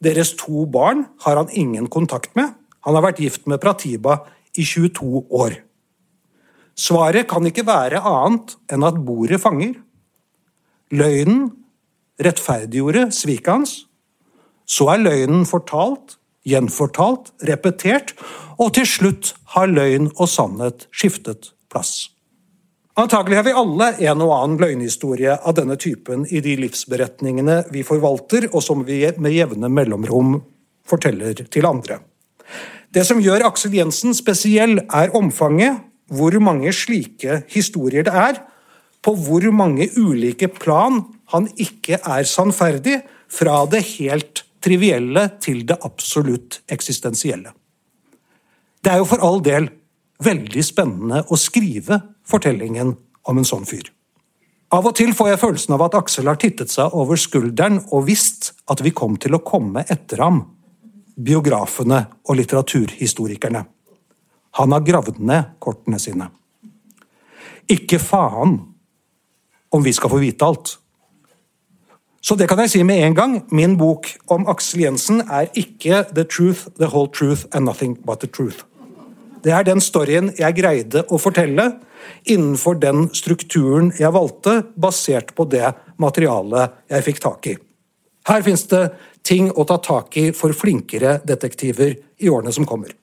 Deres 0.03 0.33
to 0.39 0.65
barn 0.67 1.05
har 1.25 1.37
han 1.39 1.53
ingen 1.53 1.89
kontakt 1.93 2.33
med. 2.39 2.55
Han 2.83 2.97
har 2.97 3.05
vært 3.05 3.21
gift 3.23 3.47
med 3.47 3.61
Pratiba 3.63 4.23
i 4.59 4.65
22 4.65 5.27
år. 5.31 5.59
Svaret 6.79 7.29
kan 7.29 7.45
ikke 7.47 7.67
være 7.69 8.01
annet 8.01 8.57
enn 8.73 8.87
at 8.87 8.99
bordet 9.05 9.41
fanger. 9.43 9.77
Løgnen 10.93 11.51
rettferdiggjorde 12.23 13.11
sviket 13.15 13.53
hans. 13.53 13.75
Så 14.67 14.89
er 14.93 15.03
løgnen 15.03 15.45
fortalt, 15.49 16.17
gjenfortalt, 16.49 17.33
repetert, 17.49 18.15
og 18.59 18.75
til 18.77 18.89
slutt 18.89 19.35
har 19.55 19.71
løgn 19.71 20.11
og 20.17 20.29
sannhet 20.31 20.89
skiftet 20.95 21.53
plass. 21.73 22.13
Antagelig 22.99 23.39
har 23.39 23.47
vi 23.47 23.55
alle 23.57 23.87
en 24.05 24.21
og 24.21 24.33
annen 24.37 24.59
løgnhistorie 24.61 25.39
av 25.41 25.57
denne 25.57 25.79
typen 25.81 26.27
i 26.29 26.43
de 26.45 26.59
livsberetningene 26.61 27.63
vi 27.73 27.85
forvalter, 27.89 28.51
og 28.53 28.61
som 28.61 28.83
vi 28.85 29.07
med 29.17 29.33
jevne 29.33 29.71
mellomrom 29.73 30.35
forteller 30.89 31.47
til 31.49 31.69
andre. 31.69 32.03
Det 32.93 33.07
som 33.09 33.23
gjør 33.25 33.47
Aksel 33.49 33.79
Jensen 33.79 34.13
spesiell, 34.13 34.83
er 34.93 35.15
omfanget, 35.17 35.81
hvor 36.13 36.37
mange 36.45 36.75
slike 36.77 37.41
historier 37.49 38.05
det 38.05 38.13
er, 38.13 38.43
på 39.03 39.15
hvor 39.17 39.49
mange 39.57 39.89
ulike 39.97 40.51
plan 40.53 41.01
han 41.33 41.49
ikke 41.57 41.97
er 41.97 42.29
sannferdig, 42.29 43.01
fra 43.33 43.63
det 43.65 43.81
helt 43.97 44.43
trivielle 44.63 45.27
til 45.43 45.65
det 45.69 45.79
absolutt 45.85 46.61
eksistensielle. 46.73 47.53
Det 48.83 48.93
er 48.93 49.03
jo 49.03 49.09
for 49.09 49.23
all 49.23 49.43
del 49.45 49.69
veldig 50.23 50.63
spennende 50.65 51.23
å 51.29 51.39
skrive 51.39 52.01
fortellingen 52.29 52.95
om 53.29 53.39
en 53.39 53.47
sånn 53.47 53.67
fyr. 53.69 53.91
Av 54.73 54.87
og 54.89 54.95
til 54.97 55.13
får 55.13 55.29
jeg 55.33 55.41
følelsen 55.43 55.75
av 55.77 55.85
at 55.85 55.99
Aksel 55.99 56.31
har 56.31 56.39
tittet 56.41 56.73
seg 56.73 56.95
over 56.97 57.19
skulderen 57.21 57.83
og 57.93 58.07
visst 58.09 58.55
at 58.73 58.81
vi 58.81 58.95
kom 58.97 59.19
til 59.21 59.37
å 59.37 59.43
komme 59.45 59.85
etter 59.93 60.23
ham, 60.25 60.41
biografene 61.13 61.99
og 62.25 62.39
litteraturhistorikerne. 62.39 63.67
Han 64.59 64.73
har 64.73 64.87
gravd 64.87 65.21
ned 65.21 65.59
kortene 65.63 66.01
sine. 66.01 66.31
Ikke 67.69 68.01
faen 68.01 68.57
om 69.73 69.85
vi 69.85 69.93
skal 69.97 70.13
få 70.13 70.21
vite 70.23 70.49
alt. 70.49 70.75
Så 72.23 72.37
det 72.39 72.47
kan 72.47 72.61
jeg 72.63 72.71
si 72.71 72.83
med 72.87 73.03
en 73.03 73.17
gang. 73.19 73.33
Min 73.51 73.75
bok 73.77 74.07
om 74.31 74.45
Aksel 74.51 74.85
Jensen 74.85 75.25
er 75.27 75.49
ikke 75.59 76.05
The 76.15 76.23
Truth, 76.23 76.69
The 76.79 76.87
Whole 76.87 77.11
Truth 77.11 77.49
and 77.51 77.67
Nothing 77.67 77.97
But 78.07 78.23
The 78.23 78.31
Truth. 78.31 78.63
Det 79.43 79.51
er 79.51 79.67
den 79.67 79.83
storyen 79.83 80.31
jeg 80.39 80.55
greide 80.55 81.03
å 81.11 81.19
fortelle 81.19 81.65
innenfor 82.31 82.79
den 82.79 83.09
strukturen 83.11 83.91
jeg 83.99 84.15
valgte, 84.15 84.61
basert 84.79 85.35
på 85.35 85.49
det 85.51 85.73
materialet 85.99 86.79
jeg 86.95 87.07
fikk 87.09 87.21
tak 87.27 87.51
i. 87.51 87.57
Her 88.31 88.47
fins 88.47 88.69
det 88.71 88.85
ting 89.27 89.51
å 89.51 89.67
ta 89.67 89.81
tak 89.83 90.15
i 90.23 90.29
for 90.31 90.55
flinkere 90.55 91.19
detektiver 91.27 91.97
i 92.23 92.31
årene 92.31 92.55
som 92.55 92.67
kommer. 92.71 92.95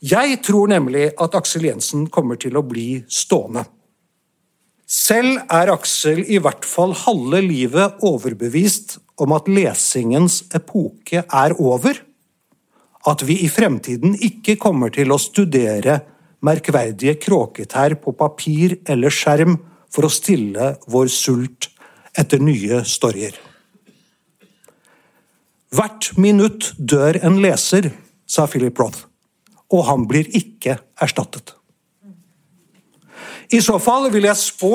Jeg 0.00 0.40
tror 0.44 0.72
nemlig 0.72 1.10
at 1.20 1.36
Aksel 1.36 1.68
Jensen 1.68 2.08
kommer 2.12 2.40
til 2.40 2.56
å 2.56 2.64
bli 2.64 3.02
stående. 3.04 3.66
Selv 4.84 5.38
er 5.48 5.70
Aksel 5.72 6.26
i 6.28 6.38
hvert 6.42 6.66
fall 6.68 6.92
halve 7.06 7.40
livet 7.44 8.02
overbevist 8.04 8.98
om 9.20 9.32
at 9.32 9.48
lesingens 9.48 10.42
epoke 10.54 11.22
er 11.24 11.54
over 11.56 12.00
at 13.08 13.24
vi 13.24 13.38
i 13.44 13.48
fremtiden 13.52 14.16
ikke 14.16 14.56
kommer 14.60 14.92
til 14.92 15.12
å 15.12 15.20
studere 15.20 16.00
merkverdige 16.44 17.16
kråketær 17.20 17.96
på 18.00 18.12
papir 18.16 18.76
eller 18.88 19.12
skjerm 19.12 19.56
for 19.92 20.08
å 20.08 20.12
stille 20.12 20.74
vår 20.90 21.10
sult 21.12 21.70
etter 22.18 22.42
nye 22.42 22.82
storyer. 22.88 23.34
Hvert 25.74 26.12
minutt 26.20 26.72
dør 26.78 27.18
en 27.26 27.40
leser, 27.42 27.90
sa 28.26 28.46
Philip 28.46 28.78
Roth, 28.78 29.06
og 29.74 29.88
han 29.88 30.04
blir 30.10 30.28
ikke 30.36 30.76
erstattet. 31.02 31.56
I 33.54 33.60
så 33.62 33.76
fall 33.78 34.08
vil 34.10 34.26
jeg 34.26 34.40
spå 34.40 34.72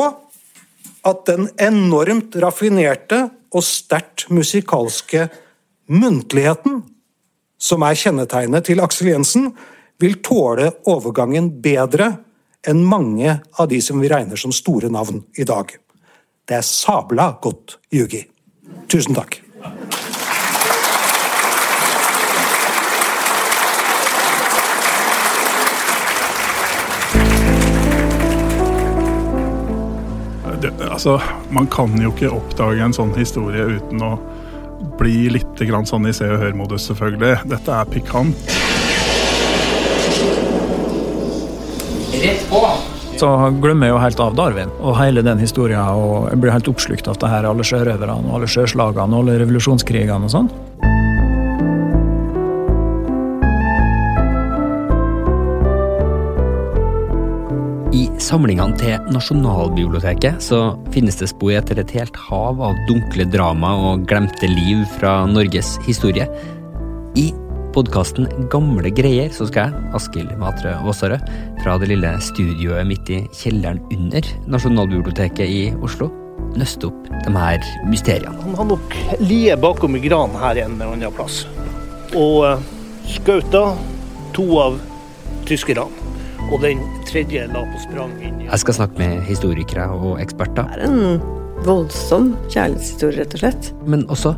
at 1.10 1.26
den 1.28 1.50
enormt 1.60 2.36
raffinerte 2.39 3.26
og 3.52 3.65
sterkt 3.65 4.30
musikalske 4.32 5.26
muntligheten 5.89 6.84
som 7.60 7.84
er 7.84 7.98
kjennetegnet 8.00 8.70
til 8.70 8.80
Aksel 8.80 9.12
Jensen, 9.12 9.50
vil 10.00 10.22
tåle 10.24 10.70
overgangen 10.88 11.50
bedre 11.60 12.13
enn 12.68 12.86
mange 12.88 13.39
av 13.60 13.68
de 13.72 13.82
som 13.84 14.00
vi 14.00 14.12
regner 14.12 14.39
som 14.39 14.54
store 14.56 14.88
navn 14.92 15.26
i 15.36 15.48
dag. 15.48 15.76
Det 16.48 16.62
er 16.62 16.65
sabla 16.65 17.34
godt 17.44 17.76
Yugi. 17.92 18.24
Tusen 18.88 19.18
takk. 19.18 19.42
Altså, 31.00 31.22
man 31.50 31.68
kan 31.72 31.94
jo 32.02 32.12
ikke 32.12 32.32
oppdage 32.36 32.84
en 32.84 32.96
sånn 32.96 33.14
historie 33.16 33.64
uten 33.78 34.02
å 34.04 34.18
bli 35.00 35.30
litt 35.32 35.62
sånn 35.88 36.08
i 36.10 36.14
Se 36.16 36.28
og 36.28 36.42
Hør-modus, 36.42 36.90
selvfølgelig. 36.90 37.46
Dette 37.48 37.72
er 37.72 37.88
pikant. 37.88 38.50
Rett 42.20 42.44
på! 42.52 42.64
Så 43.20 43.30
glemmer 43.64 43.88
jeg 43.88 43.94
jo 43.94 44.02
helt 44.04 44.20
av 44.24 44.36
Darwin 44.36 44.72
og 44.80 44.98
hele 45.00 45.24
den 45.24 45.40
historien. 45.40 45.80
Og 45.96 46.30
jeg 46.32 46.42
blir 46.44 46.56
helt 46.56 46.72
oppslukt 46.72 47.08
av 47.08 47.20
det 47.20 47.32
her, 47.32 47.48
alle 47.48 47.68
sjørøverne 47.68 48.20
og 48.20 48.36
alle 48.36 48.52
sjøslagene 48.52 49.16
og 49.16 49.24
alle 49.24 49.40
revolusjonskrigene 49.44 50.28
og 50.28 50.36
sånn. 50.36 50.52
Samlingene 58.30 58.78
til 58.78 59.12
Nasjonalbiblioteket 59.13 60.44
så 60.44 60.60
finnes 60.94 61.18
det 61.18 61.32
spor 61.32 61.56
etter 61.58 61.80
et 61.82 61.92
helt 61.98 62.18
hav 62.28 62.60
av 62.62 62.78
dunkle 62.89 63.26
drama 63.32 63.72
og 63.88 64.04
glemte 64.10 64.50
liv 64.50 64.84
fra 65.00 65.24
Norges 65.30 65.78
historie. 65.88 66.28
I 67.18 67.32
podkasten 67.74 68.28
Gamle 68.54 68.92
greier 68.94 69.34
så 69.34 69.48
skal 69.50 69.70
jeg, 69.70 69.89
Askild 69.98 70.34
Matre 70.42 70.76
Aasarød, 70.78 71.26
fra 71.63 71.78
det 71.82 71.89
lille 71.89 72.12
studioet 72.26 72.86
midt 72.89 73.10
i 73.15 73.22
kjelleren 73.39 73.82
under 73.96 74.30
Nasjonalbiblioteket 74.54 75.50
i 75.50 75.62
Oslo, 75.86 76.12
nøste 76.60 76.92
opp 76.92 77.10
de 77.26 77.34
her 77.34 77.65
mysteriene. 77.89 78.36
Han 78.46 78.60
har 78.60 78.70
nok 78.76 79.00
lie 79.24 79.58
bakom 79.58 79.98
i 79.98 80.04
gran 80.06 80.38
her 80.38 80.62
en 80.65 80.78
eller 80.78 80.94
annen 80.94 81.18
plass. 81.18 81.42
Og 82.18 82.62
skauta 83.10 83.72
to 84.38 84.46
av 84.62 84.78
tyskerne. 85.50 85.99
Og 86.50 86.62
den 86.64 86.82
tredje 87.06 87.46
la 87.52 87.66
på 87.70 87.82
sprang 87.84 88.14
inn 88.26 88.40
i 88.44 88.48
Jeg 88.48 88.64
skal 88.64 88.80
snakke 88.82 89.02
med 89.02 89.26
historikere 89.28 89.90
og 89.94 90.22
eksperter, 90.22 90.70
Det 90.76 90.88
er 90.88 90.90
en 90.90 91.22
voldsom 91.66 92.32
kjærlighetshistorie, 92.50 93.20
rett 93.20 93.36
og 93.36 93.44
slett. 93.44 93.74
men 93.86 94.06
også 94.08 94.36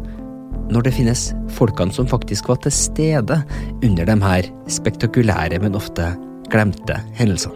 når 0.72 0.86
det 0.88 0.94
finnes 0.96 1.34
folkene 1.52 1.92
som 1.92 2.08
faktisk 2.08 2.48
var 2.48 2.62
til 2.64 2.72
stede 2.72 3.42
under 3.84 4.06
de 4.08 4.16
her 4.24 4.48
spektakulære, 4.72 5.60
men 5.60 5.76
ofte 5.76 6.14
glemte 6.52 6.96
hendelsene. 7.20 7.54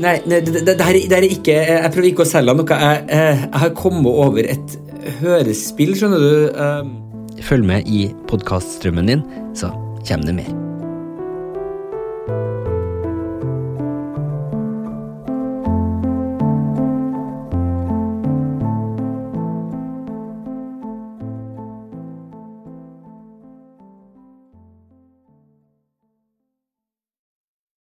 Nei, 0.00 0.18
nei 0.24 0.40
det, 0.40 0.52
det, 0.52 0.64
det, 0.66 0.80
her, 0.80 0.92
det 0.92 1.16
her 1.16 1.24
er 1.24 1.32
ikke 1.32 1.52
Jeg 1.52 1.92
prøver 1.92 2.08
ikke 2.10 2.24
å 2.24 2.28
selge 2.28 2.56
noe. 2.56 2.66
Jeg, 2.68 3.06
jeg, 3.08 3.38
jeg 3.44 3.62
har 3.62 3.72
kommet 3.76 4.12
over 4.12 4.44
et 4.44 4.76
hørespill, 5.22 5.96
skjønner 5.96 6.20
du. 6.20 7.42
Følg 7.44 7.68
med 7.68 7.88
i 7.88 8.06
podkaststrømmen 8.28 9.12
din, 9.12 9.26
så 9.56 9.72
kommer 10.04 10.32
det 10.32 10.40
mer. 10.40 10.65